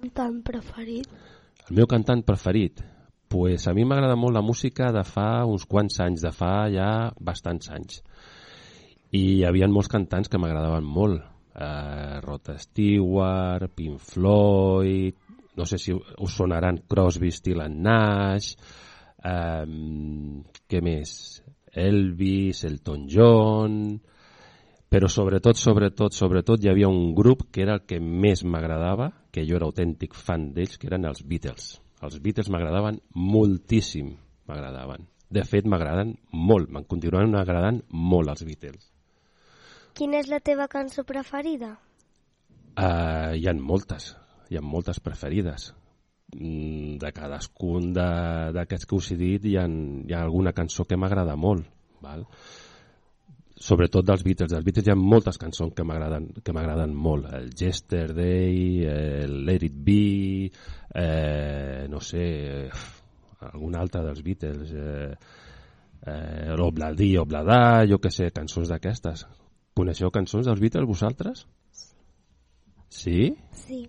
Cantant 0.00 0.40
preferit? 0.42 1.06
El 1.68 1.78
meu 1.78 1.86
cantant 1.86 2.24
preferit? 2.26 2.82
Pues 3.30 3.68
a 3.70 3.76
mi 3.78 3.86
m'agrada 3.86 4.18
molt 4.18 4.34
la 4.34 4.42
música 4.42 4.90
de 4.90 5.06
fa 5.06 5.44
uns 5.46 5.68
quants 5.70 6.00
anys, 6.02 6.26
de 6.26 6.34
fa 6.34 6.66
ja 6.74 6.90
bastants 7.14 7.70
anys. 7.70 8.02
I 9.14 9.22
hi 9.36 9.44
havia 9.46 9.70
molts 9.70 9.92
cantants 9.94 10.26
que 10.26 10.42
m'agradaven 10.42 10.82
molt. 10.98 11.22
Eh, 11.54 12.18
Rod 12.26 12.50
Stewart, 12.58 13.70
Pink 13.78 14.02
Floyd, 14.02 15.23
no 15.56 15.66
sé 15.66 15.78
si 15.78 15.94
us 15.94 16.34
sonaran 16.34 16.82
Crosby, 16.88 17.30
Still 17.32 17.62
and 17.64 17.82
Nash, 17.84 18.54
eh, 19.24 19.66
què 20.68 20.82
més? 20.84 21.14
Elvis, 21.74 22.64
Elton 22.68 23.08
John, 23.10 23.78
però 24.94 25.08
sobretot, 25.10 25.58
sobretot, 25.58 26.14
sobretot 26.14 26.62
hi 26.62 26.70
havia 26.70 26.86
un 26.86 27.14
grup 27.18 27.48
que 27.50 27.64
era 27.64 27.74
el 27.80 27.82
que 27.82 27.98
més 27.98 28.44
m'agradava, 28.46 29.10
que 29.34 29.42
jo 29.42 29.56
era 29.58 29.66
autèntic 29.66 30.14
fan 30.14 30.52
d'ells, 30.54 30.76
que 30.78 30.86
eren 30.86 31.08
els 31.08 31.24
Beatles. 31.26 31.72
Els 32.04 32.20
Beatles 32.22 32.50
m'agradaven 32.52 33.00
moltíssim, 33.18 34.12
m'agradaven. 34.46 35.08
De 35.34 35.42
fet, 35.42 35.66
m'agraden 35.66 36.14
molt, 36.30 36.70
me'n 36.70 36.86
continuen 36.86 37.34
agradant 37.34 37.80
molt 37.90 38.30
els 38.30 38.44
Beatles. 38.46 38.90
Quina 39.98 40.20
és 40.20 40.30
la 40.30 40.38
teva 40.38 40.68
cançó 40.70 41.02
preferida? 41.06 41.72
Uh, 42.74 43.34
hi 43.34 43.46
ha 43.46 43.54
moltes, 43.58 44.12
hi 44.50 44.58
ha 44.58 44.64
moltes 44.64 45.00
preferides. 45.00 45.72
Mm, 46.34 46.98
De 47.02 47.10
cadascun 47.14 47.92
d'aquests 47.94 48.86
que 48.88 48.96
us 48.96 49.10
he 49.12 49.18
dit 49.20 49.44
hi 49.50 49.56
ha, 49.60 49.66
hi 49.68 50.14
ha 50.14 50.22
alguna 50.22 50.52
cançó 50.56 50.86
que 50.88 50.96
m'agrada 50.96 51.36
molt. 51.36 51.66
Val? 52.02 52.24
Sobretot 53.54 54.04
dels 54.04 54.24
Beatles. 54.26 54.50
Dels 54.50 54.64
Beatles 54.66 54.88
hi 54.88 54.92
ha 54.92 54.98
moltes 54.98 55.38
cançons 55.38 55.72
que 55.76 55.86
m'agraden 55.86 56.26
que 56.42 56.52
m'agraden 56.52 56.94
molt. 57.06 57.30
El 57.38 57.52
Yesterday, 57.54 58.82
el 58.90 59.38
Let 59.46 59.68
It 59.68 59.78
Be, 59.86 60.50
eh, 61.04 61.86
no 61.88 62.00
sé, 62.02 62.26
eh, 62.66 62.84
algun 63.52 63.76
altre 63.78 64.02
dels 64.04 64.22
Beatles, 64.26 64.72
eh, 64.74 65.14
eh, 66.06 66.54
Obladí, 66.58 67.16
Obladà, 67.18 67.86
jo 67.88 68.00
que 68.02 68.10
sé, 68.10 68.30
cançons 68.34 68.68
d'aquestes. 68.72 69.26
Coneixeu 69.74 70.10
cançons 70.10 70.46
dels 70.46 70.60
Beatles 70.60 70.86
vosaltres? 70.90 71.46
Sí? 72.90 73.34
Sí. 73.50 73.84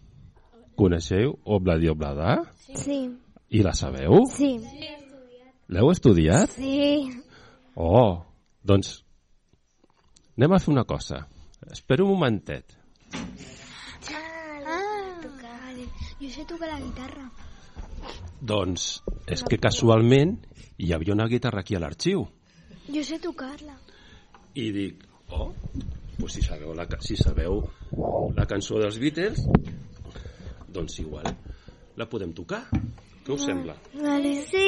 Coneixeu 0.76 1.38
Obladi 1.46 1.88
Obladà? 1.92 2.42
Sí. 2.76 3.00
I 3.56 3.64
la 3.64 3.74
sabeu? 3.78 4.26
Sí. 4.32 4.56
L'heu 5.72 5.90
estudiat? 5.92 6.52
Sí. 6.52 7.08
Oh, 7.76 8.22
doncs 8.64 9.00
anem 10.36 10.56
a 10.56 10.60
fer 10.60 10.74
una 10.74 10.84
cosa. 10.88 11.24
Espera 11.72 12.04
un 12.04 12.12
momentet. 12.12 12.76
Ah, 14.12 15.16
vale. 15.24 15.88
Jo 16.20 16.30
sé 16.30 16.46
tocar 16.46 16.70
la 16.74 16.80
guitarra. 16.80 17.30
Doncs 18.42 18.90
és 19.32 19.44
que 19.48 19.58
casualment 19.62 20.36
hi 20.78 20.92
havia 20.94 21.16
una 21.16 21.28
guitarra 21.32 21.64
aquí 21.64 21.76
a 21.76 21.82
l'arxiu. 21.82 22.28
Jo 22.92 23.04
sé 23.04 23.18
tocar-la. 23.24 23.78
I 24.56 24.70
dic, 24.76 25.02
oh, 25.32 25.54
pues 26.20 26.36
si 26.38 26.44
sabeu 26.46 26.76
la, 26.76 26.86
si 27.04 27.18
sabeu 27.20 27.64
la 28.36 28.46
cançó 28.48 28.80
dels 28.80 29.00
Beatles, 29.02 29.42
doncs 30.76 31.00
igual 31.02 31.32
la 31.96 32.08
podem 32.12 32.34
tocar. 32.36 32.66
Què 33.26 33.34
us 33.34 33.46
sembla? 33.48 33.74
Vale. 33.98 34.36
Sí. 34.46 34.66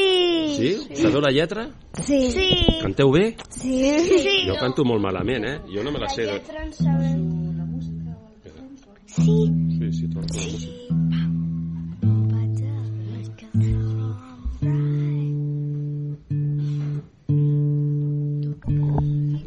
Sí? 0.55 0.69
Sabeu 0.97 1.21
la 1.21 1.29
lletra? 1.29 1.67
Sí. 2.01 2.31
Sí. 2.33 2.47
Canteu 2.81 3.11
bé? 3.13 3.35
Sí. 3.53 3.77
sí. 4.07 4.37
Jo 4.47 4.55
canto 4.57 4.87
molt 4.87 5.03
malament, 5.03 5.45
eh? 5.45 5.57
Jo 5.69 5.83
no 5.85 5.93
me 5.93 6.01
la 6.01 6.09
sé. 6.09 6.25
De... 6.25 6.41
Sí. 9.05 9.37
Sí, 9.77 9.91
sí, 9.93 10.09
tot 10.09 10.25
la 10.25 10.41
música. 10.41 10.87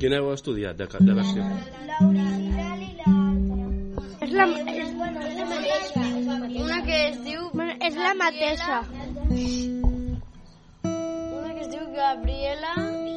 Quina 0.00 0.16
heu 0.16 0.30
estudiat 0.32 0.78
de, 0.78 0.86
de 0.86 1.14
versió? 1.18 1.44
És 4.20 4.32
la, 4.32 4.46
és, 4.48 4.94
bueno, 4.96 5.20
és 5.26 5.34
la. 5.34 5.39
Una 6.59 6.83
que 6.83 7.09
es 7.09 7.21
diu... 7.25 7.50
Bueno, 7.52 7.76
és 7.87 7.95
la 7.95 8.14
mateixa. 8.19 8.80
Una 10.85 11.54
que 11.54 11.61
es 11.61 11.71
diu 11.71 11.87
Gabriela... 11.95 12.75
Gabriela... 12.75 13.09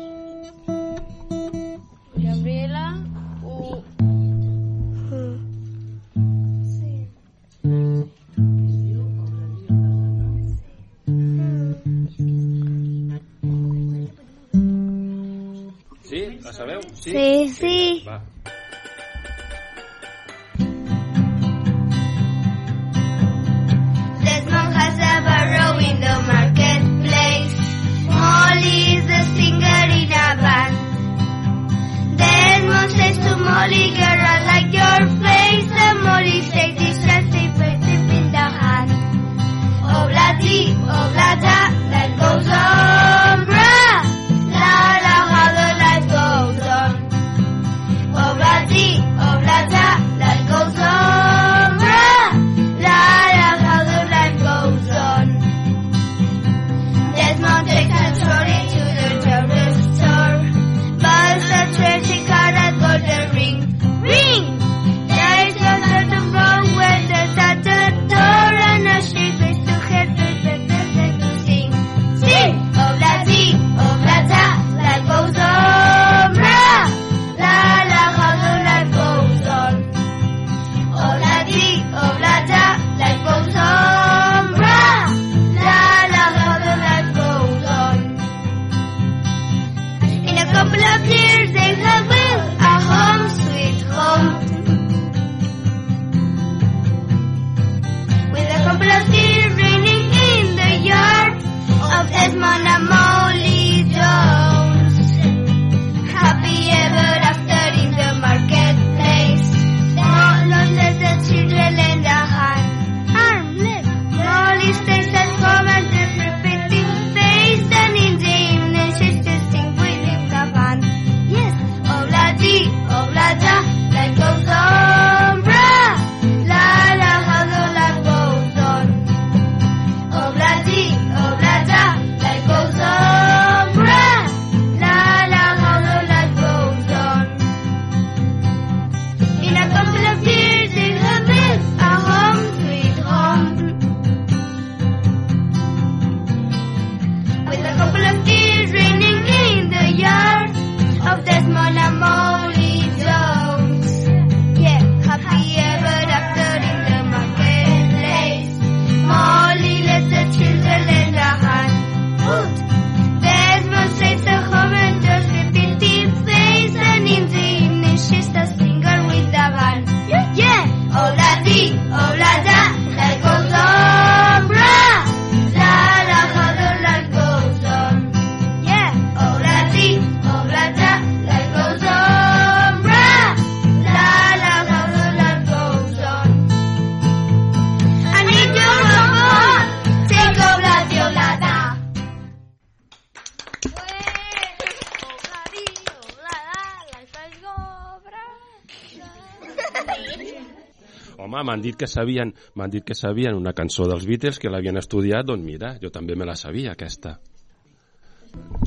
dit 201.63 201.75
que 201.79 201.87
sabien, 201.87 202.33
m'han 202.59 202.71
dit 202.73 202.83
que 202.85 202.95
sabien 202.95 203.35
una 203.39 203.53
cançó 203.57 203.87
dels 203.89 204.05
Beatles 204.09 204.39
que 204.39 204.51
l'havien 204.53 204.77
estudiat, 204.81 205.25
doncs 205.31 205.45
mira, 205.47 205.75
jo 205.81 205.89
també 205.95 206.15
me 206.19 206.27
la 206.29 206.35
sabia, 206.35 206.75
aquesta. 206.77 207.17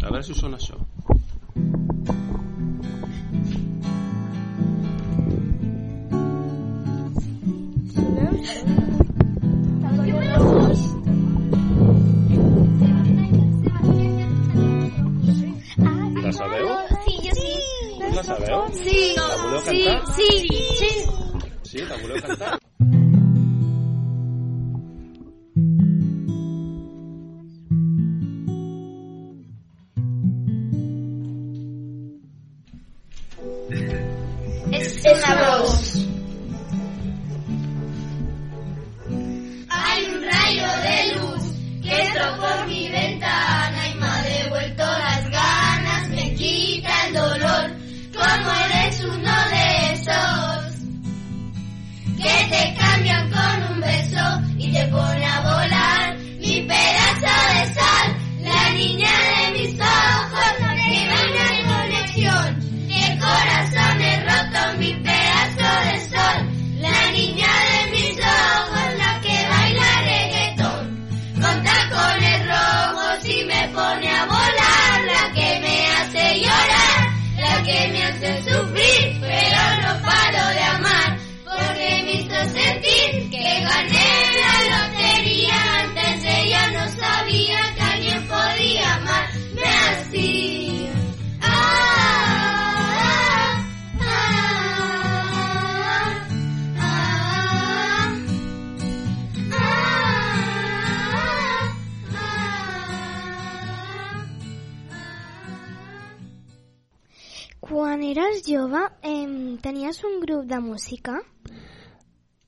A 0.03 0.09
veure 0.09 0.23
si 0.27 0.35
sona 0.39 0.59
això. 0.61 0.79
La 16.23 16.33
sabeu? 16.33 16.69
Sí, 17.05 17.17
jo 17.25 17.35
sí. 17.35 17.55
La 18.15 18.23
sabeu? 18.25 18.63
Sí. 18.73 19.15
La 19.17 19.37
voleu 19.43 19.61
Sí, 19.61 19.85
cantar? 19.85 20.15
sí, 20.17 20.49
sí. 20.79 20.91
Sí, 21.63 21.79
la 21.91 21.97
voleu 22.03 22.23
cantar? 22.23 22.59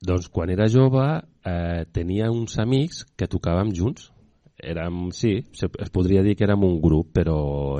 Doncs 0.09 0.29
quan 0.33 0.49
era 0.49 0.65
jove 0.65 1.03
eh, 1.45 1.85
tenia 1.93 2.31
uns 2.33 2.55
amics 2.57 3.03
que 3.13 3.27
tocàvem 3.29 3.69
junts. 3.77 4.07
Érem, 4.59 5.11
sí, 5.15 5.35
es 5.55 5.91
podria 5.93 6.23
dir 6.25 6.33
que 6.35 6.43
érem 6.47 6.65
un 6.67 6.79
grup, 6.81 7.11
però 7.15 7.35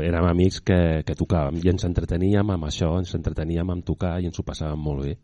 érem 0.06 0.28
amics 0.30 0.62
que, 0.64 0.78
que 1.08 1.16
tocàvem 1.18 1.58
i 1.60 1.72
ens 1.74 1.88
entreteníem 1.88 2.54
amb 2.54 2.68
això, 2.70 2.94
ens 3.02 3.16
entreteníem 3.18 3.74
amb 3.74 3.84
tocar 3.88 4.14
i 4.22 4.30
ens 4.30 4.38
ho 4.40 4.46
passàvem 4.48 4.80
molt 4.80 5.08
bé. 5.08 5.16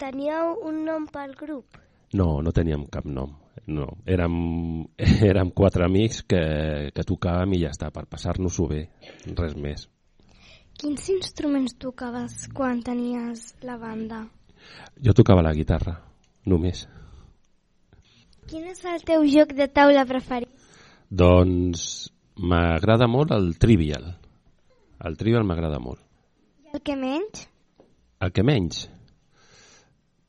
Teníeu 0.00 0.54
un 0.70 0.84
nom 0.86 1.08
pel 1.10 1.34
grup? 1.38 1.80
No, 2.14 2.38
no 2.44 2.54
teníem 2.54 2.86
cap 2.92 3.04
nom. 3.08 3.34
No, 3.66 3.88
érem, 4.06 4.38
érem 5.32 5.50
quatre 5.50 5.84
amics 5.84 6.22
que, 6.22 6.44
que 6.94 7.06
tocàvem 7.08 7.58
i 7.58 7.64
ja 7.64 7.74
està, 7.74 7.90
per 7.90 8.06
passar-nos-ho 8.06 8.68
bé, 8.70 8.86
res 9.42 9.58
més. 9.58 9.88
Quins 10.78 11.10
instruments 11.12 11.76
tocaves 11.82 12.46
quan 12.54 12.80
tenies 12.86 13.52
la 13.66 13.76
banda? 13.82 14.24
Jo 15.02 15.12
tocava 15.18 15.44
la 15.44 15.52
guitarra, 15.54 15.98
només. 16.48 16.86
Quin 18.50 18.66
és 18.68 18.82
el 18.84 19.04
teu 19.06 19.24
joc 19.30 19.54
de 19.56 19.68
taula 19.70 20.04
preferit? 20.08 20.50
Doncs 21.08 22.10
m'agrada 22.36 23.06
molt 23.08 23.34
el 23.36 23.52
Trivial. 23.60 24.08
El 25.04 25.16
Trivial 25.20 25.46
m'agrada 25.46 25.78
molt. 25.82 26.00
I 26.66 26.76
el 26.76 26.82
que 26.84 26.96
menys? 26.96 27.46
El 28.22 28.32
que 28.32 28.44
menys? 28.46 28.86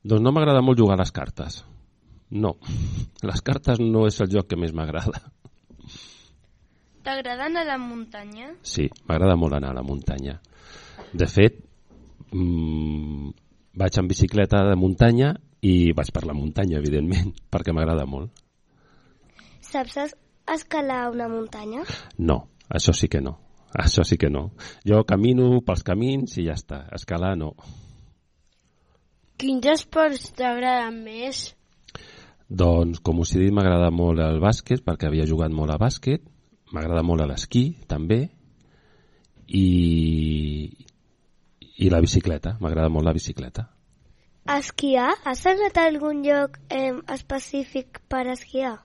Doncs 0.03 0.23
no 0.25 0.33
m'agrada 0.35 0.63
molt 0.65 0.79
jugar 0.79 0.97
a 0.97 1.03
les 1.03 1.13
cartes. 1.15 1.61
No, 2.33 2.55
les 3.29 3.41
cartes 3.45 3.79
no 3.79 4.07
és 4.09 4.19
el 4.21 4.31
joc 4.33 4.49
que 4.51 4.59
més 4.59 4.73
m'agrada. 4.75 5.21
T'agrada 7.03 7.49
anar 7.49 7.65
a 7.65 7.71
la 7.73 7.79
muntanya? 7.79 8.53
Sí, 8.63 8.87
m'agrada 9.07 9.35
molt 9.39 9.57
anar 9.57 9.73
a 9.73 9.77
la 9.79 9.83
muntanya. 9.83 10.37
De 11.11 11.27
fet, 11.27 11.59
mmm, 12.31 13.33
vaig 13.79 13.99
en 13.99 14.07
bicicleta 14.07 14.63
de 14.69 14.77
muntanya 14.79 15.33
i 15.63 15.93
vaig 15.95 16.09
per 16.11 16.25
la 16.27 16.35
muntanya, 16.35 16.79
evidentment, 16.81 17.31
perquè 17.53 17.73
m'agrada 17.75 18.05
molt. 18.09 18.31
Saps 19.63 19.95
es- 20.03 20.17
escalar 20.53 21.07
una 21.13 21.29
muntanya? 21.31 21.85
No, 22.19 22.41
això 22.69 22.93
sí 22.93 23.07
que 23.07 23.21
no. 23.23 23.37
Això 23.73 24.03
sí 24.05 24.19
que 24.21 24.29
no. 24.29 24.51
Jo 24.85 24.99
camino 25.09 25.47
pels 25.65 25.81
camins 25.87 26.35
i 26.37 26.43
ja 26.45 26.53
està. 26.53 26.83
Escalar 26.93 27.31
no. 27.39 27.55
Quins 29.41 29.65
esports 29.71 30.27
t'agraden 30.37 30.99
més? 31.07 31.47
Doncs, 32.53 32.99
com 33.01 33.23
us 33.23 33.31
he 33.33 33.39
dit, 33.41 33.49
m'agrada 33.55 33.89
molt 33.89 34.21
el 34.21 34.37
bàsquet, 34.43 34.83
perquè 34.85 35.07
havia 35.09 35.25
jugat 35.25 35.49
molt 35.55 35.73
a 35.73 35.79
bàsquet. 35.81 36.21
M'agrada 36.75 37.01
molt 37.01 37.25
l'esquí, 37.25 37.63
també. 37.89 38.27
I, 39.47 39.65
I 41.81 41.89
la 41.89 42.01
bicicleta. 42.03 42.57
M'agrada 42.61 42.93
molt 42.93 43.09
la 43.09 43.15
bicicleta. 43.17 43.71
Esquiar? 44.45 45.13
Has 45.23 45.45
anat 45.47 45.77
a 45.79 45.85
algun 45.87 46.23
lloc 46.25 46.57
eh, 46.69 46.91
específic 47.13 48.01
per 48.11 48.25
esquiar? 48.33 48.75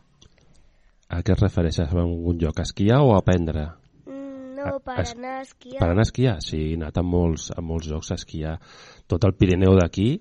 A 1.10 1.22
què 1.24 1.34
es 1.34 1.40
refereixes? 1.42 1.88
A 1.90 2.02
algun 2.02 2.38
lloc? 2.38 2.60
A 2.60 2.66
esquiar 2.68 3.00
o 3.02 3.14
a 3.14 3.18
aprendre? 3.18 3.64
Mm, 4.06 4.54
No, 4.58 4.76
A- 4.76 4.78
per 4.80 5.00
es- 5.02 5.14
anar 5.16 5.38
a 5.38 5.42
esquiar. 5.42 5.78
Per 5.80 5.88
anar 5.88 6.04
a 6.04 6.08
esquiar? 6.08 6.36
Sí, 6.42 6.58
he 6.70 6.74
anat 6.76 6.98
a 6.98 7.02
molts, 7.02 7.50
a 7.56 7.60
molts 7.60 7.88
llocs 7.88 8.10
a 8.12 8.14
esquiar. 8.14 8.58
Tot 9.06 9.24
el 9.24 9.34
Pirineu 9.34 9.74
d'aquí, 9.78 10.20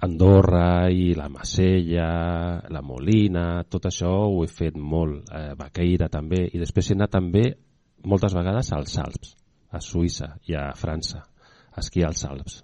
Andorra 0.00 0.88
i 0.92 1.12
la 1.14 1.28
Macella, 1.28 2.62
la 2.70 2.82
Molina, 2.82 3.64
tot 3.68 3.86
això 3.86 4.12
ho 4.28 4.44
he 4.44 4.46
fet 4.48 4.76
molt. 4.76 5.26
Eh, 5.34 5.54
Baqueira 5.58 6.08
també. 6.08 6.44
I 6.54 6.58
després 6.58 6.90
he 6.90 6.94
anat 6.94 7.10
també 7.10 7.56
moltes 8.04 8.32
vegades 8.34 8.70
als 8.72 8.96
Alps, 8.98 9.34
a 9.72 9.80
Suïssa 9.80 10.36
i 10.46 10.54
a 10.54 10.70
França, 10.74 11.24
a 11.74 11.80
esquiar 11.80 12.08
als 12.12 12.24
Alps. 12.24 12.62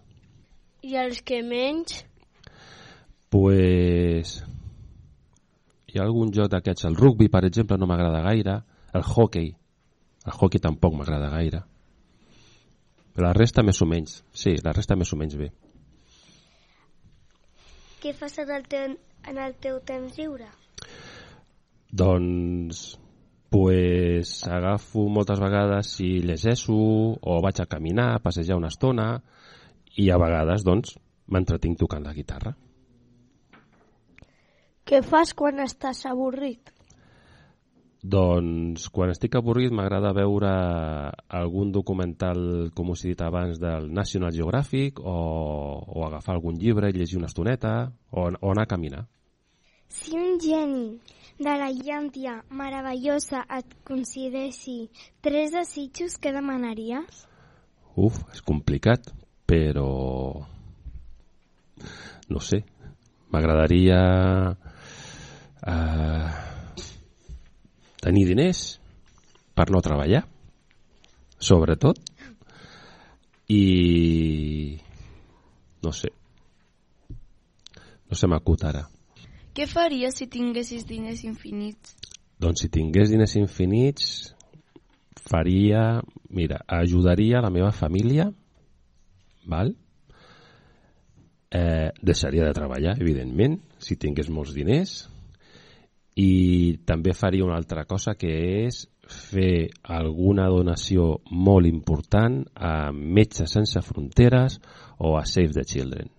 I 0.84 0.98
els 1.00 1.22
que 1.24 1.40
menys? 1.42 2.02
Pues... 3.32 4.36
Hi 5.88 6.00
ha 6.00 6.04
algun 6.04 6.32
joc 6.34 6.50
d'aquests, 6.52 6.88
el 6.90 6.96
rugby, 6.98 7.30
per 7.30 7.44
exemple, 7.46 7.78
no 7.78 7.86
m'agrada 7.88 8.20
gaire, 8.24 8.58
el 8.98 9.04
hockey, 9.06 9.52
el 10.26 10.34
hockey 10.34 10.60
tampoc 10.60 10.96
m'agrada 10.98 11.30
gaire. 11.32 11.62
La 13.22 13.30
resta 13.36 13.62
més 13.62 13.78
o 13.80 13.86
menys, 13.86 14.18
sí, 14.34 14.56
la 14.66 14.74
resta 14.74 14.96
més 14.98 15.12
o 15.14 15.18
menys 15.20 15.38
bé. 15.38 15.48
Què 18.02 18.12
fas 18.18 18.36
en 18.42 18.50
el 18.52 18.66
teu, 18.68 18.96
en 19.30 19.38
el 19.40 19.54
teu 19.62 19.78
temps 19.86 20.18
lliure? 20.18 20.50
Doncs, 21.94 22.82
pues, 23.54 24.34
agafo 24.50 25.06
moltes 25.08 25.40
vegades 25.40 25.94
i 26.02 26.10
llegeixo, 26.26 26.74
o 27.14 27.38
vaig 27.46 27.62
a 27.62 27.70
caminar, 27.70 28.10
a 28.12 28.22
passejar 28.26 28.58
una 28.58 28.72
estona, 28.74 29.08
i 29.96 30.10
a 30.10 30.18
vegades, 30.20 30.64
doncs, 30.66 30.96
m'entretinc 31.30 31.78
tocant 31.80 32.04
la 32.04 32.14
guitarra. 32.14 32.54
Què 34.84 35.00
fas 35.00 35.32
quan 35.32 35.62
estàs 35.64 36.04
avorrit? 36.10 36.74
Doncs 38.04 38.90
quan 38.92 39.08
estic 39.14 39.38
avorrit 39.38 39.72
m'agrada 39.72 40.10
veure 40.12 40.50
algun 41.38 41.70
documental, 41.72 42.68
com 42.76 42.90
us 42.92 43.04
he 43.04 43.14
dit 43.14 43.22
abans, 43.24 43.56
del 43.62 43.88
National 43.96 44.34
Geographic 44.34 45.00
o, 45.00 45.14
o 45.88 46.04
agafar 46.04 46.34
algun 46.36 46.60
llibre 46.60 46.90
i 46.90 46.98
llegir 46.98 47.16
una 47.16 47.30
estoneta 47.32 47.72
o, 48.10 48.28
o 48.28 48.52
anar 48.52 48.66
a 48.66 48.72
caminar. 48.74 49.06
Si 49.88 50.12
un 50.20 50.36
geni 50.42 50.98
de 51.38 51.56
la 51.56 51.70
llàntia 51.72 52.42
meravellosa 52.52 53.46
et 53.56 53.72
concedeixi 53.88 54.90
tres 55.24 55.56
desitjos, 55.56 56.18
què 56.20 56.34
demanaries? 56.36 57.24
Uf, 57.96 58.20
és 58.34 58.44
complicat, 58.44 59.14
però... 59.54 60.46
No 62.28 62.40
sé. 62.40 62.64
m'agradaria 63.34 63.98
eh, 65.66 66.28
tenir 67.98 68.22
diners 68.28 68.60
per 69.58 69.66
no 69.74 69.80
treballar, 69.82 70.20
sobretot, 71.42 71.98
i 73.50 74.78
no 75.82 75.92
sé, 75.92 76.12
no 78.06 78.20
se 78.20 78.30
m'acut 78.30 78.62
ara. 78.70 78.84
Què 79.54 79.66
faries 79.66 80.22
si 80.22 80.30
tinguessis 80.30 80.86
diners 80.86 81.26
infinits? 81.26 81.98
Doncs 82.38 82.62
si 82.62 82.70
tingués 82.70 83.10
diners 83.10 83.34
infinits, 83.42 84.14
faria... 85.26 86.00
Mira, 86.34 86.62
ajudaria 86.66 87.42
la 87.42 87.50
meva 87.50 87.74
família, 87.74 88.30
val? 89.50 89.74
Eh, 91.54 91.90
deixaria 92.02 92.46
de 92.48 92.54
treballar, 92.56 92.96
evidentment, 93.00 93.60
si 93.78 93.96
tingués 94.00 94.30
molts 94.30 94.54
diners, 94.56 95.04
i 96.18 96.78
també 96.86 97.14
faria 97.14 97.44
una 97.46 97.56
altra 97.58 97.84
cosa 97.90 98.14
que 98.18 98.32
és 98.64 98.84
fer 99.10 99.68
alguna 99.82 100.46
donació 100.48 101.20
molt 101.30 101.68
important 101.68 102.40
a 102.54 102.90
Metges 102.92 103.54
Sense 103.54 103.82
Fronteres 103.84 104.58
o 104.98 105.16
a 105.18 105.24
Save 105.26 105.52
the 105.52 105.64
Children. 105.64 106.10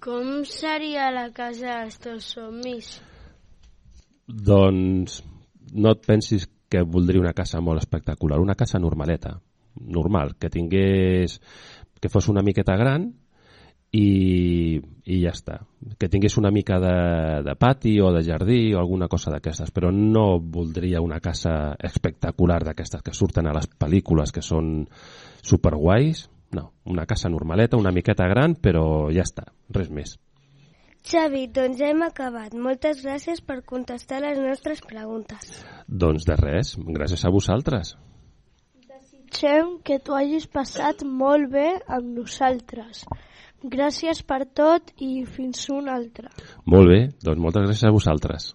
Com 0.00 0.44
seria 0.44 1.10
la 1.10 1.28
casa 1.34 1.80
dels 1.82 1.98
teus 2.02 2.28
somnis? 2.36 2.96
Doncs 4.26 5.20
no 5.72 5.92
et 5.94 6.04
pensis 6.06 6.46
que 6.68 6.82
voldria 6.82 7.22
una 7.22 7.34
casa 7.34 7.60
molt 7.62 7.82
espectacular, 7.82 8.40
una 8.42 8.54
casa 8.58 8.78
normaleta, 8.82 9.36
normal, 9.80 10.34
que 10.38 10.50
tingués 10.50 11.40
que 12.00 12.10
fos 12.12 12.28
una 12.28 12.42
miqueta 12.44 12.76
gran 12.76 13.08
i, 13.96 14.78
i 15.06 15.20
ja 15.22 15.32
està. 15.32 15.60
Que 15.98 16.08
tingués 16.12 16.36
una 16.40 16.50
mica 16.54 16.78
de, 16.82 16.96
de 17.46 17.54
pati 17.58 17.96
o 18.02 18.10
de 18.14 18.22
jardí 18.26 18.74
o 18.74 18.80
alguna 18.80 19.08
cosa 19.08 19.32
d'aquestes, 19.34 19.72
però 19.74 19.92
no 19.94 20.38
voldria 20.40 21.02
una 21.04 21.20
casa 21.20 21.74
espectacular 21.78 22.62
d'aquestes 22.64 23.04
que 23.04 23.14
surten 23.14 23.46
a 23.46 23.56
les 23.56 23.68
pel·lícules 23.78 24.34
que 24.34 24.44
són 24.44 24.86
superguais. 25.42 26.28
No, 26.56 26.70
una 26.86 27.06
casa 27.10 27.28
normaleta, 27.28 27.76
una 27.76 27.92
miqueta 27.92 28.28
gran, 28.30 28.54
però 28.54 29.10
ja 29.12 29.24
està, 29.26 29.48
res 29.74 29.90
més. 29.90 30.14
Xavi, 31.06 31.44
doncs 31.54 31.78
ja 31.78 31.92
hem 31.92 32.02
acabat. 32.02 32.54
Moltes 32.58 33.04
gràcies 33.04 33.42
per 33.46 33.60
contestar 33.66 34.18
les 34.24 34.40
nostres 34.42 34.80
preguntes. 34.82 35.60
Doncs 35.86 36.26
de 36.26 36.34
res, 36.40 36.72
gràcies 36.82 37.22
a 37.22 37.30
vosaltres. 37.30 37.94
Desitgem 39.26 39.70
que 39.82 39.98
t'ho 39.98 40.14
hagis 40.14 40.44
passat 40.46 41.02
molt 41.02 41.50
bé 41.50 41.80
amb 41.90 42.12
nosaltres. 42.18 43.04
Gràcies 43.72 44.22
per 44.22 44.46
tot 44.54 44.92
i 45.02 45.24
fins 45.24 45.68
un 45.74 45.88
altre. 45.90 46.30
Molt 46.64 46.86
bé, 46.86 47.00
doncs 47.24 47.42
moltes 47.42 47.66
gràcies 47.66 47.88
a 47.88 47.92
vosaltres. 47.96 48.54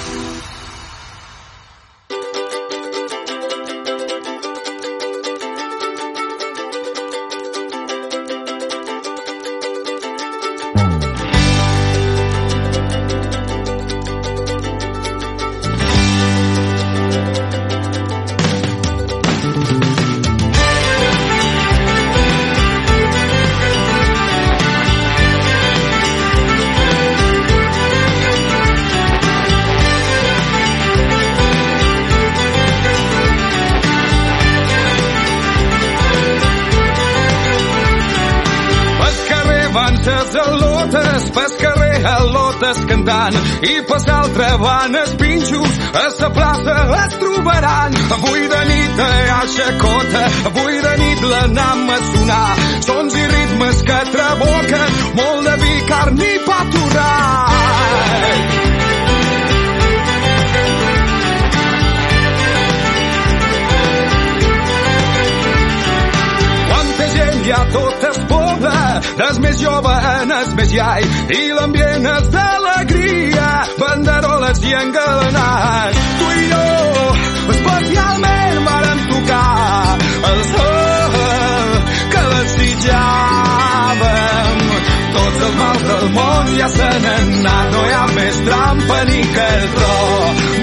Cantant 43.01 43.35
i 43.65 43.81
per 43.87 43.99
l'altra 44.07 44.47
van 44.61 44.95
els 44.95 45.13
pinxos, 45.17 45.77
a 45.93 46.03
la 46.21 46.29
plaça 46.35 46.75
es 47.05 47.17
trobaran. 47.21 47.95
Avui 48.17 48.47
de 48.53 48.61
nit 48.69 48.99
a 49.05 49.41
Xacota, 49.55 50.23
avui 50.51 50.81
de 50.85 50.95
nit 51.01 51.21
l'anam 51.31 51.89
a 51.89 51.97
sonar, 52.11 52.55
sons 52.87 53.15
i 53.15 53.27
ritmes 53.35 53.83
que 53.87 53.99
traboquen, 54.11 54.89
molt 55.19 55.47
de 55.49 55.55
vi, 55.63 55.73
carn 55.89 56.21
i 56.21 56.33
pa 56.45 56.59
torrat. 56.75 57.51
Quanta 66.71 67.09
gent 67.15 67.45
hi 67.45 67.51
ha 67.51 67.63
tot 67.77 68.09
el 68.11 68.21
poble, 68.35 68.75
des 69.23 69.43
més 69.45 69.61
jove 69.61 69.95
en 70.15 70.37
els 70.41 70.53
més 70.59 70.77
iai, 70.77 71.09
i 71.39 71.47
l'ambient 71.57 71.80
i 74.63 74.73
engalanats. 74.81 75.97
Tu 76.19 76.27
i 76.37 76.43
jo, 76.51 76.65
especialment, 77.53 78.57
vàrem 78.67 78.99
tocar 79.11 79.97
el 80.31 80.39
sol 80.51 81.15
que 82.13 82.21
desitjàvem. 82.35 82.95
Tots 85.17 85.39
els 85.47 85.55
mals 85.61 85.83
del 85.89 86.07
món 86.17 86.45
ja 86.59 86.69
se 86.77 86.89
n'han 87.05 87.27
anat, 87.41 87.67
no 87.75 87.81
hi 87.87 87.93
ha 87.99 88.05
més 88.15 88.35
trampa 88.47 88.99
ni 89.11 89.21
cartró, 89.37 89.99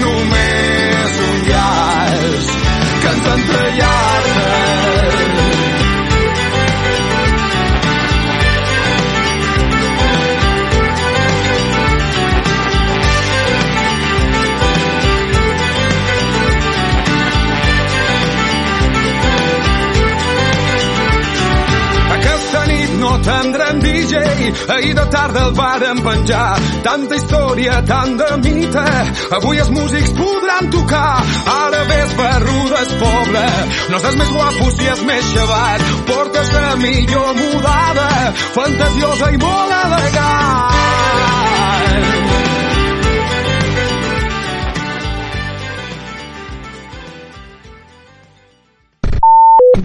només 0.03 1.11
un 1.29 1.35
llaç 1.51 2.45
que 2.99 3.09
ens 3.15 3.25
entrellaça. 3.37 4.78
No 23.29 23.41
tindrem 23.41 23.79
DJ, 23.79 24.15
ahir 24.73 24.95
de 24.95 25.05
tarda 25.13 25.45
el 25.47 25.53
vàrem 25.53 26.01
penjar. 26.01 26.57
Tanta 26.83 27.15
història, 27.15 27.81
tant 27.85 28.17
de 28.17 28.29
mite, 28.43 28.85
avui 29.37 29.59
els 29.61 29.69
músics 29.69 30.13
podran 30.17 30.69
tocar. 30.73 31.21
Ara 31.53 31.83
ves 31.91 32.15
barrudes 32.17 32.93
poble, 33.01 33.45
no 33.89 33.97
estàs 34.01 34.17
més 34.21 34.31
guapos 34.33 34.81
i 34.81 34.89
és 34.93 35.01
més 35.09 35.31
xavat. 35.35 35.85
Portes 36.09 36.53
la 36.55 36.75
millor 36.81 37.33
mudada, 37.37 38.09
fantasiosa 38.57 39.31
i 39.31 39.37
molt 39.45 39.71
elegant. 39.83 40.87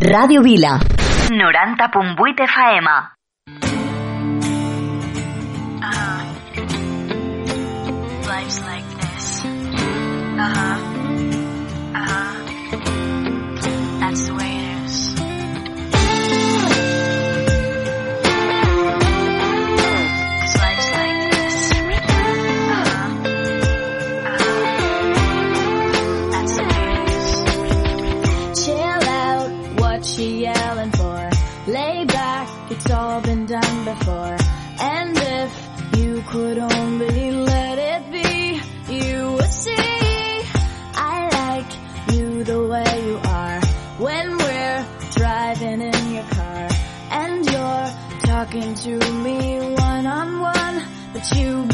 Ràdio 0.05 0.43
Vila. 0.45 0.79
90.8 1.33 2.45
FM. 2.45 2.89
place 8.45 8.61
like 8.61 8.89
this. 9.01 9.45
Uh-huh. 9.45 10.77
Uh-huh. 12.01 12.35
That's 14.01 14.27
the 14.27 14.35
way 14.35 14.53
it 14.57 14.85
is. 14.85 14.95
She 30.05 30.47
uh-huh. 30.47 30.53
yelling 30.55 30.93
for? 30.93 31.31
Lay 31.67 32.05
back. 32.05 32.49
It's 32.71 32.91
all 32.91 33.21
been 33.23 33.47
done 33.47 33.85
before. 33.85 34.37
And 34.81 35.17
if 35.17 35.53
you 35.97 36.23
could 36.29 36.59
only 36.59 36.74
you 51.33 51.74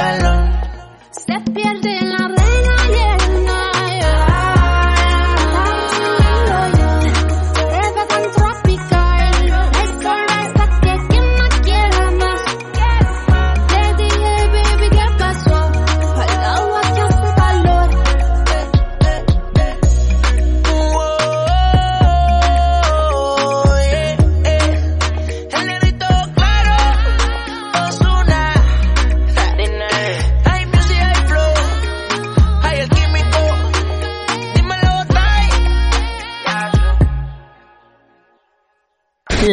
pantalón. 0.00 0.50
Step 1.12 1.44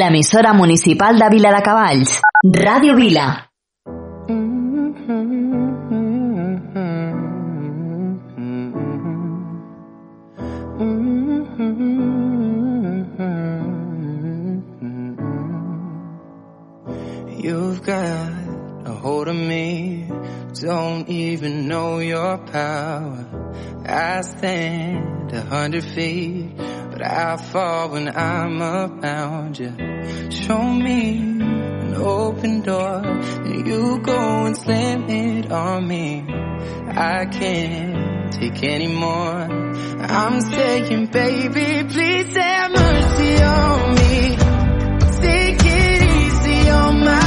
l'emissora 0.07 0.53
municipal 0.53 1.17
de 1.17 1.27
Vila 1.27 1.51
de 1.51 1.61
Cavalls, 1.61 2.21
Ràdio 2.41 2.95
Vila. 2.95 3.43
You've 17.37 17.83
got 17.83 18.31
a 18.85 18.93
hold 18.93 19.27
of 19.27 19.35
me, 19.35 20.07
don't 20.61 21.09
even 21.09 21.67
know 21.67 21.99
your 21.99 22.37
power. 22.37 23.27
I 23.85 24.21
stand 24.21 25.33
a 25.33 25.41
hundred 25.41 25.83
feet 25.83 26.55
but 26.97 27.05
I 27.05 27.37
fall 27.37 27.89
when 27.89 28.07
I'm 28.07 28.59
around 28.59 29.59
you. 29.59 29.71
Show 30.31 30.63
me 30.63 31.19
an 31.19 31.93
open 31.93 32.61
door, 32.61 33.01
and 33.05 33.67
you 33.67 33.99
go 33.99 34.45
and 34.45 34.57
slam 34.57 35.07
it 35.07 35.51
on 35.51 35.87
me. 35.87 36.25
I 36.27 37.25
can't 37.25 38.33
take 38.33 38.63
any 38.63 38.87
more. 38.87 39.45
I'm 39.99 40.41
saying, 40.41 41.05
baby, 41.07 41.87
please 41.87 42.35
have 42.35 42.71
mercy 42.71 43.43
on 43.43 43.95
me. 43.95 44.35
Take 45.21 45.61
it 45.61 46.01
easy 46.01 46.69
on 46.69 46.99
my 47.05 47.26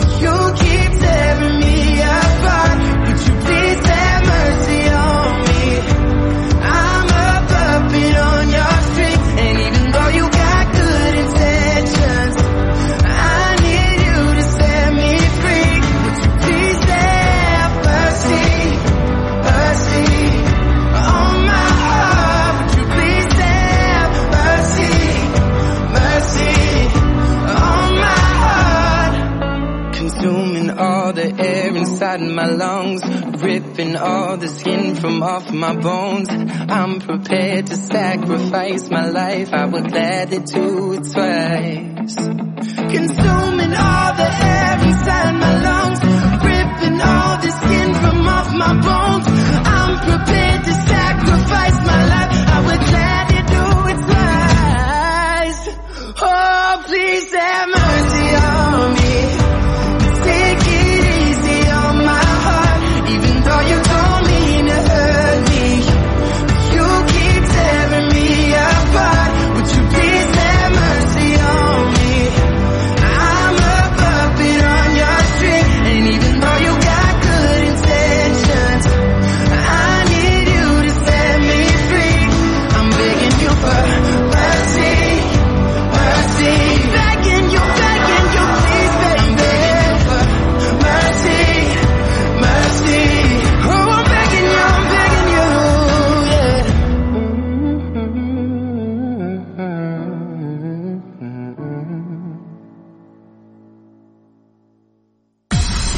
my 32.41 32.47
lungs, 32.47 33.01
ripping 33.43 33.95
all 33.95 34.35
the 34.35 34.47
skin 34.47 34.95
from 34.95 35.21
off 35.21 35.51
my 35.51 35.75
bones. 35.75 36.27
I'm 36.31 36.99
prepared 36.99 37.67
to 37.67 37.75
sacrifice 37.75 38.89
my 38.89 39.05
life. 39.09 39.53
I 39.53 39.65
would 39.65 39.87
gladly 39.91 40.39
do 40.39 40.93
it 40.93 41.03
twice. 41.13 42.15
Consuming 42.95 43.73
all 43.87 44.11
the 44.21 44.29
air 44.53 44.73
inside 44.89 45.33
my 45.45 45.53
lungs, 45.67 45.99
ripping 46.49 46.99
all 47.11 47.35
the 47.45 47.51
skin 47.61 47.93
from 48.01 48.27
off 48.27 48.49
my 48.63 48.73
bones. 48.89 49.27
I'm 49.77 49.93
prepared 50.09 50.63
to 50.65 50.73
sacrifice 50.73 51.77
my 51.91 52.00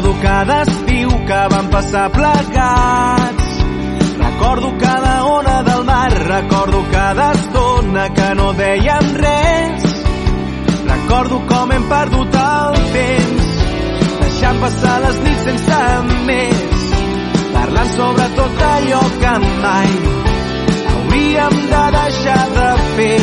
Recordo 0.00 0.22
cada 0.22 0.62
estiu 0.62 1.10
que 1.10 1.54
vam 1.54 1.66
passar 1.68 2.10
plegats. 2.10 3.48
Recordo 4.16 4.72
cada 4.78 5.24
ona 5.26 5.62
del 5.62 5.84
mar, 5.84 6.10
recordo 6.10 6.82
cada 6.90 7.32
estona 7.32 8.08
que 8.08 8.34
no 8.34 8.54
dèiem 8.54 9.10
res. 9.20 9.84
Recordo 10.88 11.40
com 11.50 11.72
hem 11.72 11.84
perdut 11.90 12.38
el 12.44 12.78
temps, 12.94 13.50
deixant 14.22 14.62
passar 14.64 14.96
les 15.04 15.20
nits 15.26 15.44
sense 15.50 15.82
més, 16.30 16.88
parlant 17.52 17.92
sobre 17.98 18.30
tot 18.40 18.64
allò 18.70 19.02
que 19.20 19.34
mai 19.60 19.92
hauríem 20.94 21.60
de 21.74 21.84
deixar 21.98 22.48
de 22.56 22.72
fer. 22.96 23.20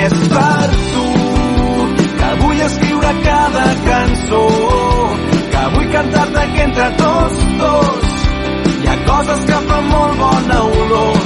És 0.00 0.18
per 0.32 0.93
vull 2.42 2.60
escriure 2.66 3.12
cada 3.24 3.64
cançó, 3.88 4.44
que 5.52 5.64
vull 5.74 5.88
cantar-te 5.96 6.46
que 6.54 6.62
entre 6.68 6.90
tots 7.02 7.44
dos 7.62 8.12
hi 8.82 8.88
ha 8.92 8.96
coses 9.08 9.44
que 9.50 9.60
fan 9.68 9.90
molt 9.92 10.18
bona 10.24 10.62
olor. 10.82 11.22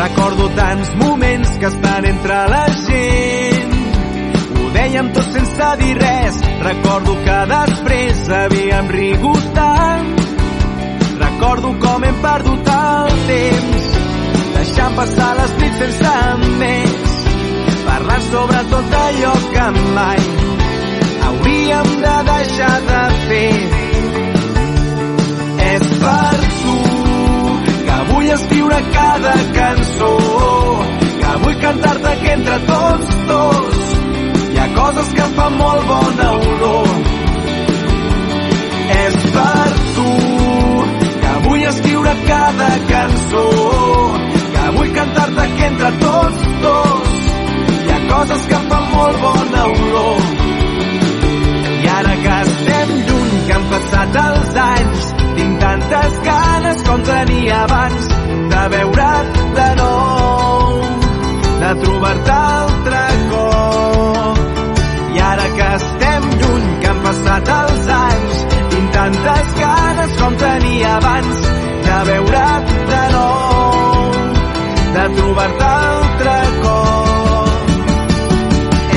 Recordo 0.00 0.48
tants 0.56 0.94
moments 0.96 1.58
que 1.58 1.66
estan 1.66 2.06
entre 2.14 2.38
la 2.54 2.64
gent. 2.86 3.29
Ho 5.00 5.02
deia 5.02 5.12
fèiem 5.12 5.14
tot 5.16 5.28
sense 5.32 5.66
dir 5.80 5.94
res. 5.96 6.34
Recordo 6.60 7.12
que 7.24 7.36
després 7.50 8.18
havíem 8.36 8.88
rigut 8.92 9.46
tant. 9.54 10.10
Recordo 11.20 11.70
com 11.80 12.04
hem 12.04 12.18
perdut 12.20 12.68
el 12.74 13.14
temps, 13.30 13.86
deixant 14.56 14.98
passar 14.98 15.30
les 15.38 15.54
nits 15.62 15.78
sense 15.82 16.12
més. 16.60 17.16
Parlar 17.86 18.20
sobre 18.26 18.60
tot 18.74 18.96
allò 19.00 19.32
que 19.54 19.66
mai 19.96 20.20
hauríem 21.28 21.88
de 22.04 22.16
deixar 22.28 22.76
de 22.90 23.02
fer. 23.24 23.56
És 25.70 25.86
per 26.04 26.40
tu 26.60 26.76
que 27.88 28.02
vull 28.12 28.34
escriure 28.36 28.82
cada 28.98 29.34
cançó, 29.56 30.12
que 31.22 31.38
vull 31.46 31.58
cantar-te 31.64 32.18
que 32.24 32.36
entre 32.36 32.60
tots 32.68 33.16
dos 33.32 33.99
ha 34.60 34.68
coses 34.76 35.08
que 35.16 35.26
fan 35.36 35.56
molt 35.58 35.86
bona 35.90 36.28
olor. 36.48 36.88
És 38.96 39.16
per 39.36 39.68
tu 39.96 40.10
que 41.22 41.34
vull 41.46 41.64
escriure 41.70 42.14
cada 42.26 42.70
cançó, 42.90 43.44
que 44.54 44.64
vull 44.76 44.92
cantar-te 44.98 45.46
que 45.56 45.68
entre 45.70 45.92
tots 46.04 46.48
dos 46.64 47.14
hi 47.84 47.94
ha 47.94 48.00
coses 48.10 48.48
que 48.52 48.60
fan 48.72 48.90
molt 48.96 49.22
bona 49.26 49.64
olor. 49.76 50.26
I 51.76 51.92
ara 51.98 52.16
que 52.24 52.34
estem 52.40 52.96
lluny, 53.08 53.38
que 53.46 53.54
han 53.58 53.68
passat 53.74 54.18
els 54.24 54.58
anys, 54.64 55.06
tinc 55.38 55.62
tantes 55.64 56.18
ganes 56.26 56.82
com 56.88 57.06
tenia 57.12 57.62
abans 57.62 58.10
de 58.52 58.66
veure't 58.74 59.40
de 59.60 59.70
nou, 59.80 60.82
de 61.62 61.72
trobar-te 61.84 62.36
altre 62.40 62.69
estem 65.76 66.26
lluny, 66.40 66.66
que 66.80 66.88
han 66.90 67.00
passat 67.04 67.50
els 67.56 67.90
anys, 67.96 68.40
tinc 68.72 68.92
tantes 68.96 69.52
ganes 69.60 70.16
com 70.20 70.36
tenia 70.42 70.92
abans 70.96 71.42
de 71.86 71.98
veure't 72.10 72.74
de 72.90 73.00
nou, 73.14 74.10
de 74.96 75.06
trobar-te 75.18 75.70
altre 75.70 76.36
cop. 76.64 77.72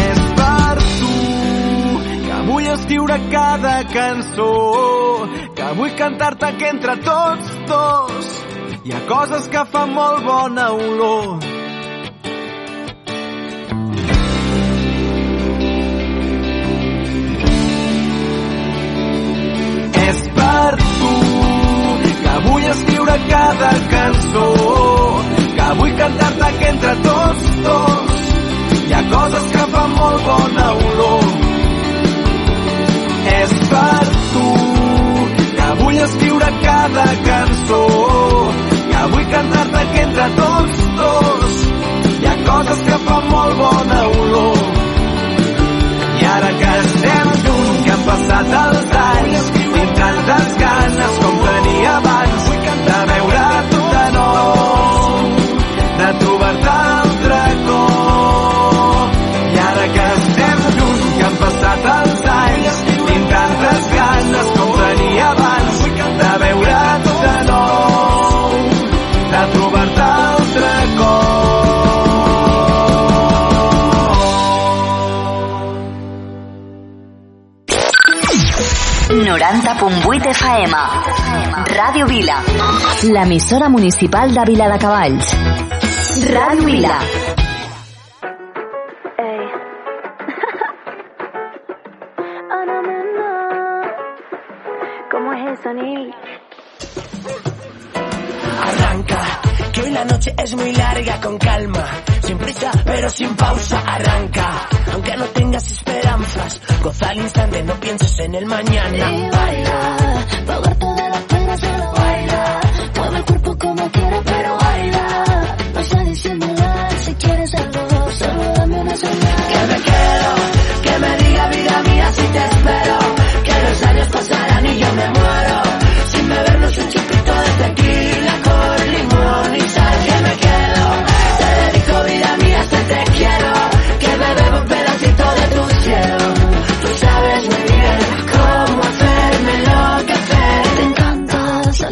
És 0.04 0.22
per 0.42 0.76
tu 0.90 1.16
que 2.28 2.44
vull 2.52 2.70
escriure 2.76 3.20
cada 3.32 3.78
cançó, 3.96 4.52
que 5.56 5.74
vull 5.82 5.98
cantar-te 6.04 6.54
que 6.60 6.72
entre 6.76 6.98
tots 7.10 7.58
dos 7.74 8.38
hi 8.84 8.92
ha 8.92 9.04
coses 9.08 9.50
que 9.52 9.68
fan 9.72 9.94
molt 9.96 10.24
bona 10.28 10.72
olor. 10.76 11.53
Coses 29.14 29.46
que 29.54 29.64
fan 29.74 29.92
molt 30.00 30.26
bona 30.28 30.68
olor. 30.88 31.26
És 33.34 33.54
per 33.72 34.06
tu 34.34 34.48
que 35.58 35.70
vull 35.82 36.00
escriure 36.08 36.50
cada 36.64 37.08
cançó, 37.30 37.82
que 38.92 39.04
vull 39.14 39.28
cantar-te 39.36 39.84
que 39.94 40.06
entre 40.08 40.30
tots 40.40 40.86
dos 41.02 41.60
hi 42.22 42.32
ha 42.32 42.38
coses 42.50 42.86
que 42.90 43.02
fan 43.08 43.30
molt 43.36 43.62
bona 43.64 44.02
olor. 44.22 44.64
I 46.22 46.26
ara 46.36 46.52
que 46.62 46.72
estem 46.86 47.34
lluny, 47.46 47.78
que 47.86 47.96
han 47.98 48.08
passat 48.10 48.58
els 48.64 48.98
anys, 49.04 49.52
tinc 49.58 49.96
tantes 50.02 50.58
ganes 50.64 51.22
com 51.26 51.44
tenia 51.48 51.98
abans 52.02 52.43
90.8 79.34 80.30
FM. 80.30 80.74
Ràdio 81.74 82.06
Vila. 82.06 82.38
L'emissora 83.10 83.68
municipal 83.68 84.30
de 84.32 84.44
Vila 84.46 84.70
de 84.70 84.78
Cavalls. 84.78 85.34
Ràdio 86.30 86.66
Vila. 86.66 86.94
¿Cómo 95.12 95.34
es 95.34 95.60
eso? 95.60 95.70
Arranca, 98.62 99.42
que 99.72 99.82
hoy 99.82 99.90
la 99.90 100.06
noche 100.06 100.36
es 100.38 100.56
muy 100.56 100.74
larga, 100.74 101.20
con 101.20 101.40
calma, 101.40 101.84
sin 102.24 102.38
prisa, 102.38 102.72
pero 102.86 103.10
sin 103.10 103.36
pausa, 103.36 103.80
arranca. 103.86 104.68
Aunque 104.94 105.16
no 105.18 105.26
tengas 105.26 105.72
esperanzas, 105.72 106.62
goza 106.82 107.10
al 107.10 107.18
instante, 107.18 107.64
no 107.64 107.74
pienses 107.76 108.20
en 108.20 108.36
el 108.36 108.46
mañana. 108.46 109.12
Y 109.12 109.30
baila, 109.30 110.26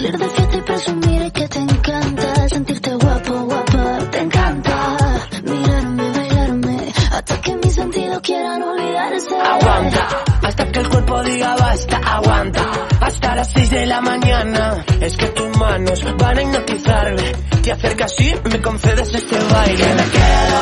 salir 0.01 0.17
de 0.17 0.29
fiesta 0.29 0.57
y 0.57 0.61
presumir 0.61 1.31
que 1.31 1.47
te 1.47 1.59
encanta 1.59 2.49
sentirte 2.49 2.93
guapo, 2.95 3.33
guapa. 3.45 3.99
Te 4.11 4.19
encanta 4.19 4.97
mirarme, 5.43 6.11
bailarme 6.11 6.93
hasta 7.11 7.41
que 7.41 7.55
mis 7.55 7.73
sentidos 7.73 8.19
quieran 8.21 8.63
olvidarse. 8.63 9.35
Aguanta, 9.35 10.07
hasta 10.41 10.71
que 10.71 10.79
el 10.79 10.89
cuerpo 10.89 11.23
diga 11.23 11.55
basta, 11.55 11.97
aguanta. 11.97 12.71
Hasta 13.01 13.35
las 13.35 13.51
6 13.51 13.69
de 13.69 13.85
la 13.85 14.01
mañana, 14.01 14.85
es 15.01 15.17
que 15.17 15.27
tus 15.27 15.57
manos 15.57 16.17
van 16.17 16.37
a 16.37 16.41
hipnotizarme. 16.41 17.31
Te 17.61 17.71
acercas 17.71 18.19
y 18.19 18.33
me 18.49 18.61
concedes 18.61 19.13
este 19.13 19.37
baile. 19.53 19.83
Que 19.83 19.93
me 19.93 20.09
quedo, 20.09 20.61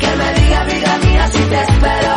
que 0.00 0.16
me 0.16 0.40
diga 0.40 0.64
vida 0.64 0.98
mía 0.98 1.28
si 1.28 1.42
te 1.42 1.62
espero. 1.62 2.09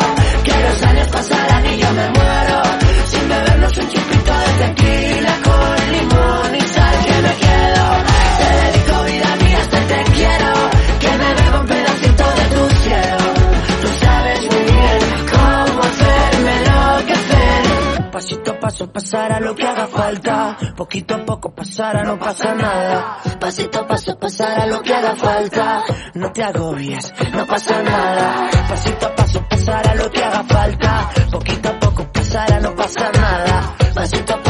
Pasará 19.14 19.39
lo 19.39 19.53
que 19.53 19.68
haga 19.68 19.88
falta. 19.88 20.57
Poquito 20.76 21.14
a 21.14 21.24
poco 21.24 21.53
pasará, 21.53 22.03
no 22.03 22.18
pasa 22.18 22.55
nada. 22.55 23.18
Pasito 23.39 23.80
a 23.82 23.88
paso 23.88 24.18
pasará 24.18 24.66
lo 24.66 24.82
que 24.82 24.91
haga 24.91 25.16
falta. 25.16 25.84
No 26.16 26.32
te 26.32 26.43
agobies, 26.43 27.14
no 27.32 27.45
pasa 27.45 27.84
nada. 27.84 28.49
Pasito 28.68 29.05
a 29.05 29.16
paso 29.16 29.45
pasará 29.47 29.93
lo 29.93 30.09
que 30.09 30.24
haga 30.24 30.43
falta. 30.43 31.09
Poquito 31.32 31.70
a 31.70 31.80
poco 31.80 32.11
pasará, 32.11 32.59
no 32.59 32.76
pasa 32.76 33.11
nada. 33.11 33.76
Pasito 33.93 34.34
a 34.34 34.42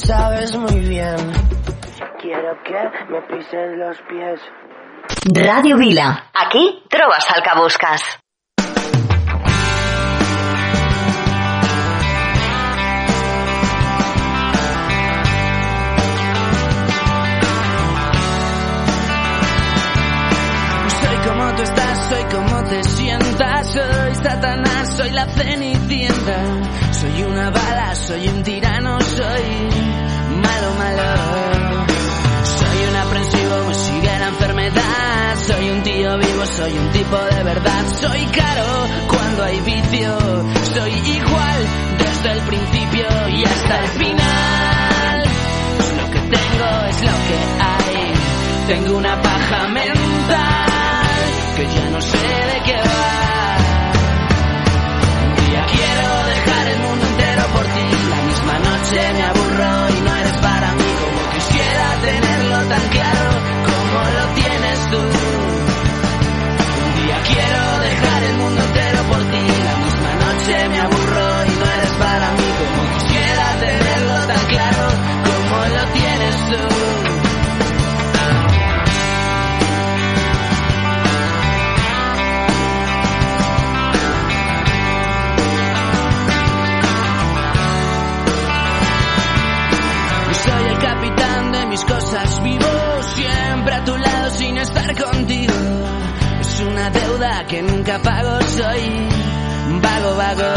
sabes 0.00 0.56
muy 0.56 0.80
bien. 0.80 1.16
Quiero 2.20 2.56
que 2.64 2.80
me 3.10 3.20
pises 3.22 3.76
los 3.76 3.96
pies. 4.08 4.40
Ràdio 5.26 5.76
Vila. 5.76 6.30
Aquí 6.34 6.84
trobes 6.88 7.26
el 7.34 7.42
que 7.42 7.50
como 21.26 21.54
tú 21.54 21.62
estás, 21.62 22.08
soy 22.08 22.24
como 22.24 22.64
te 22.64 22.82
sientas, 22.84 23.72
soy 23.72 24.14
Satanás, 24.14 24.96
soy 24.96 25.10
la 25.10 25.26
cenicienta, 25.26 26.89
soy 27.00 27.22
una 27.22 27.50
bala, 27.50 27.94
soy 27.94 28.28
un 28.28 28.42
tirano, 28.42 29.00
soy 29.00 29.44
malo, 30.44 30.74
malo. 30.76 31.86
Soy 32.44 32.78
un 32.88 32.96
aprensivo, 32.96 33.64
me 33.68 33.74
sigue 33.74 34.18
la 34.18 34.28
enfermedad, 34.28 35.36
soy 35.46 35.70
un 35.70 35.82
tío 35.82 36.18
vivo, 36.18 36.46
soy 36.46 36.72
un 36.72 36.90
tipo 36.90 37.16
de 37.16 37.42
verdad, 37.42 37.84
soy 38.00 38.24
caro 38.26 38.86
cuando 39.08 39.44
hay 39.44 39.60
vicio, 39.60 40.18
soy 40.74 40.92
igual 40.92 41.60
desde 41.98 42.32
el 42.32 42.40
principio 42.42 43.28
y 43.28 43.44
hasta 43.44 43.78
el 43.80 43.88
final. 43.88 45.24
Lo 45.96 46.10
que 46.10 46.20
tengo 46.20 46.70
es 46.90 47.00
lo 47.00 47.16
que 47.28 47.38
hay, 47.70 48.12
tengo 48.68 48.98
una 48.98 49.22
paja 49.22 49.68
mental 49.68 51.06
que 51.56 51.66
ya 51.66 51.90
no 51.90 52.00
sé 52.00 52.18
de 52.18 52.59
cosas, 92.10 92.42
vivo 92.42 93.02
siempre 93.14 93.74
a 93.74 93.84
tu 93.84 93.96
lado 93.96 94.30
sin 94.30 94.58
estar 94.58 95.02
contigo. 95.02 95.54
Es 96.40 96.60
una 96.60 96.90
deuda 96.90 97.46
que 97.46 97.62
nunca 97.62 97.98
pago, 98.00 98.40
soy 98.42 99.08
vago, 99.80 100.16
vago. 100.16 100.54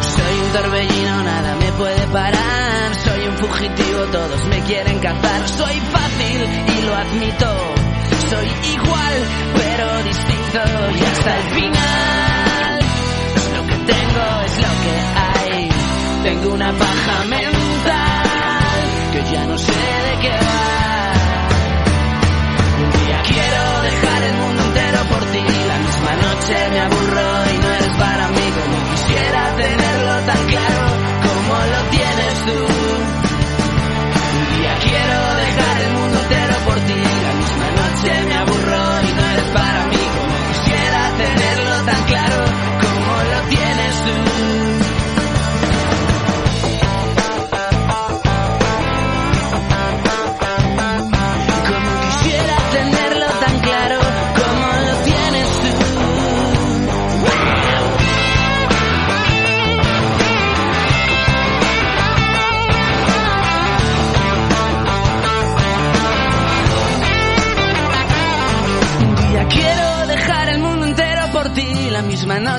Soy 0.00 0.34
un 0.44 0.52
torbellino, 0.52 1.22
nada 1.22 1.56
me 1.56 1.72
puede 1.72 2.06
parar. 2.08 2.94
Soy 3.04 3.26
un 3.28 3.36
fugitivo, 3.38 4.00
todos 4.12 4.46
me 4.46 4.60
quieren 4.62 4.98
cazar. 4.98 5.48
Soy 5.48 5.80
fácil 5.92 6.76
y 6.76 6.86
lo 6.86 6.94
admito. 6.94 7.50
Soy 8.30 8.48
igual, 8.74 9.14
pero 9.54 10.02
distinto 10.04 10.60
y 10.98 11.04
hasta 11.04 11.36
el 11.36 11.44
final. 11.54 12.78
Lo 13.54 13.66
que 13.66 13.92
tengo 13.92 14.40
es 14.46 14.56
lo 14.58 14.72
que 14.82 14.94
hay. 15.20 15.68
Tengo 16.22 16.54
una 16.54 16.72
paja 16.72 17.24
mental 17.28 17.65
que 19.16 19.32
ya 19.32 19.46
no 19.46 19.56
sé 19.56 19.72
de 19.72 20.18
qué 20.20 20.30
va. 20.30 21.16
Un 22.82 22.90
día 22.92 23.22
quiero 23.22 23.65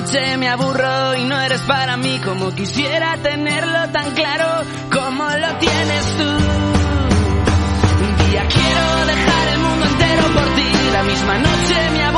noche 0.08 0.38
me 0.38 0.48
aburro 0.48 1.16
y 1.16 1.24
no 1.24 1.38
eres 1.38 1.60
para 1.62 1.98
mí 1.98 2.18
como 2.24 2.54
quisiera 2.54 3.18
tenerlo 3.18 3.90
tan 3.92 4.12
claro 4.12 4.64
como 4.90 5.24
lo 5.24 5.58
tienes 5.58 6.16
tú. 6.16 6.28
Un 8.04 8.30
día 8.30 8.46
quiero 8.48 9.06
dejar 9.06 9.48
el 9.52 9.58
mundo 9.58 9.84
entero 9.86 10.22
por 10.32 10.54
ti. 10.54 10.72
La 10.92 11.02
misma 11.02 11.38
noche 11.38 11.90
me 11.92 12.04
aburro 12.04 12.17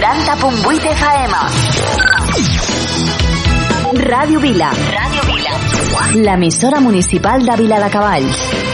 90.8 0.00 0.80
FM. 0.96 1.34
Ràdio 4.08 4.40
Vila. 4.40 4.70
Ràdio 4.96 5.26
Vila. 5.28 5.52
L'emissora 6.24 6.80
municipal 6.80 7.44
de 7.44 7.56
Vila 7.60 7.78
de 7.84 7.90
Cavalls. 7.92 8.69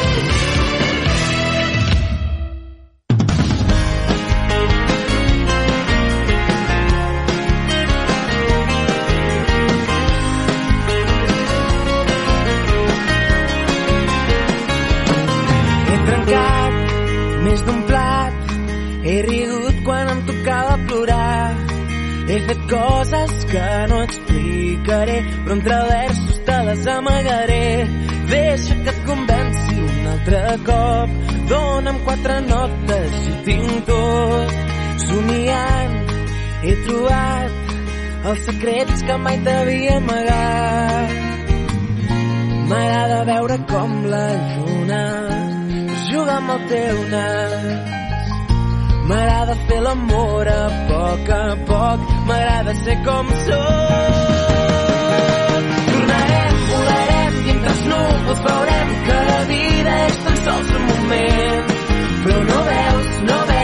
Els 38.27 38.41
secrets 38.47 39.03
que 39.07 39.17
mai 39.23 39.37
t'havia 39.47 39.97
amagat. 40.01 41.13
M'agrada 42.71 43.19
veure 43.29 43.59
com 43.73 43.93
la 44.13 44.25
lluna 44.55 45.03
juga 46.09 46.33
amb 46.41 46.55
el 46.55 46.65
teu 46.73 46.97
nas. 47.13 47.93
M'agrada 49.09 49.55
fer 49.69 49.81
l'amor 49.87 50.51
a 50.51 50.63
poc 50.91 51.31
a 51.37 51.45
poc, 51.71 52.09
m'agrada 52.31 52.75
ser 52.83 52.97
com 53.07 53.31
sóc. 53.45 54.17
Tornarem, 55.91 56.57
volarem 56.71 57.37
i 57.45 57.55
entre 57.55 57.75
els 57.75 57.85
núvols 57.93 58.41
veurem 58.49 58.97
que 59.07 59.21
la 59.31 59.41
vida 59.53 59.99
és 60.09 60.19
tan 60.25 60.41
sols 60.49 60.75
un 60.81 60.89
moment. 60.91 61.77
Però 62.25 62.41
no 62.51 62.59
veus, 62.73 63.13
no 63.31 63.39
veus, 63.53 63.56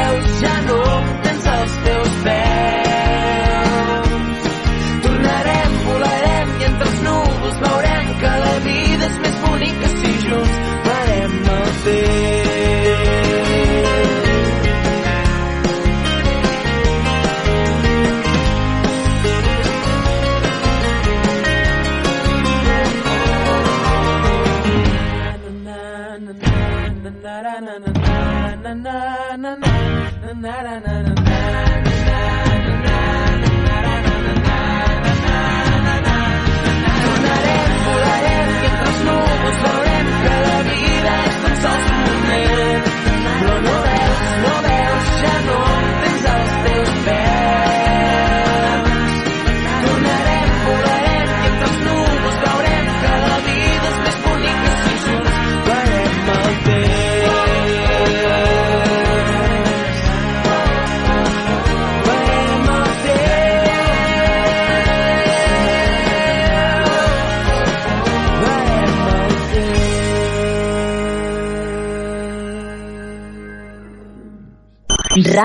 Tornarem, 30.43 31.02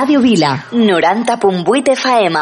Ràdio 0.08 0.22
Vila. 0.22 0.64
90.8 0.72 1.96
FM. 1.96 2.38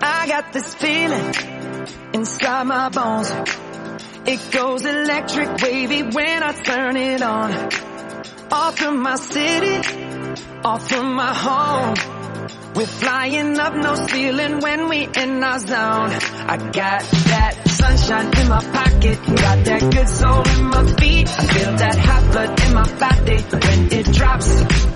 I 0.00 0.26
got 0.26 0.52
this 0.54 0.74
feeling 0.74 1.34
inside 2.14 2.64
my 2.64 2.88
bones. 2.88 3.30
It 4.24 4.40
goes 4.50 4.86
electric 4.86 5.60
wavy 5.60 6.02
when 6.04 6.42
I 6.42 6.52
turn 6.52 6.96
it 6.96 7.20
on. 7.20 7.52
Off 8.50 8.78
from 8.78 9.02
my 9.02 9.16
city, 9.16 9.76
off 10.64 10.88
from 10.88 11.14
my 11.14 11.34
home. 11.34 11.94
We're 12.74 12.86
flying 12.86 13.58
up, 13.58 13.74
no 13.74 13.94
ceiling 14.06 14.60
when 14.60 14.88
we 14.88 15.06
in 15.14 15.44
our 15.44 15.58
zone. 15.58 16.10
I 16.52 16.56
got 16.72 17.02
that 17.30 17.68
sunshine 17.68 18.36
in 18.40 18.48
my 18.48 18.60
pocket, 19.04 19.26
got 19.26 19.64
that 19.64 19.92
good 19.92 20.08
soul 20.08 20.42
in 20.48 20.64
my 20.68 20.84
feet. 20.96 21.28
I 21.28 21.46
feel 21.46 21.76
that 21.76 21.98
hot 21.98 22.32
blood 22.32 22.60
in 22.60 22.74
my 22.74 22.98
body 22.98 23.42
when 23.42 23.92
it 23.92 24.06
drops. 24.12 24.48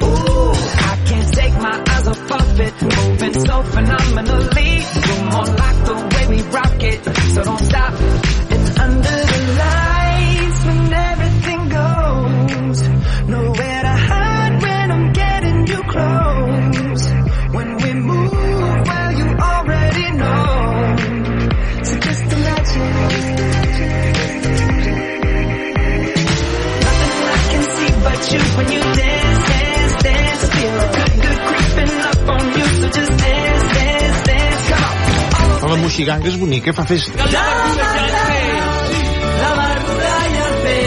Ooh, 0.02 0.52
I 0.92 1.04
can't 1.06 1.34
take 1.34 1.54
my 1.54 1.84
eyes 1.88 2.08
off 2.08 2.30
of 2.30 2.60
it, 2.60 2.82
moving 2.82 3.34
so 3.34 3.62
phenomenally. 3.62 4.70
You're 5.06 5.24
more 5.30 5.50
like 5.62 5.78
the 5.84 5.96
way 6.14 6.26
we 6.36 6.42
rock 6.50 6.82
it, 6.82 7.04
so 7.34 7.44
don't 7.44 7.64
stop. 7.64 7.92
And 8.50 8.78
under 8.78 9.27
just 35.88 36.04
dance, 36.04 36.22
dance, 36.22 36.28
dance. 36.28 36.28
Come 36.28 36.28
on. 36.28 36.28
La 36.28 36.28
moixiganga 36.28 36.28
és 36.28 36.38
bonica, 36.38 36.72
fa 36.72 36.84
festa. 36.84 37.16
La, 37.16 37.30
la, 37.32 38.22
la. 38.22 38.27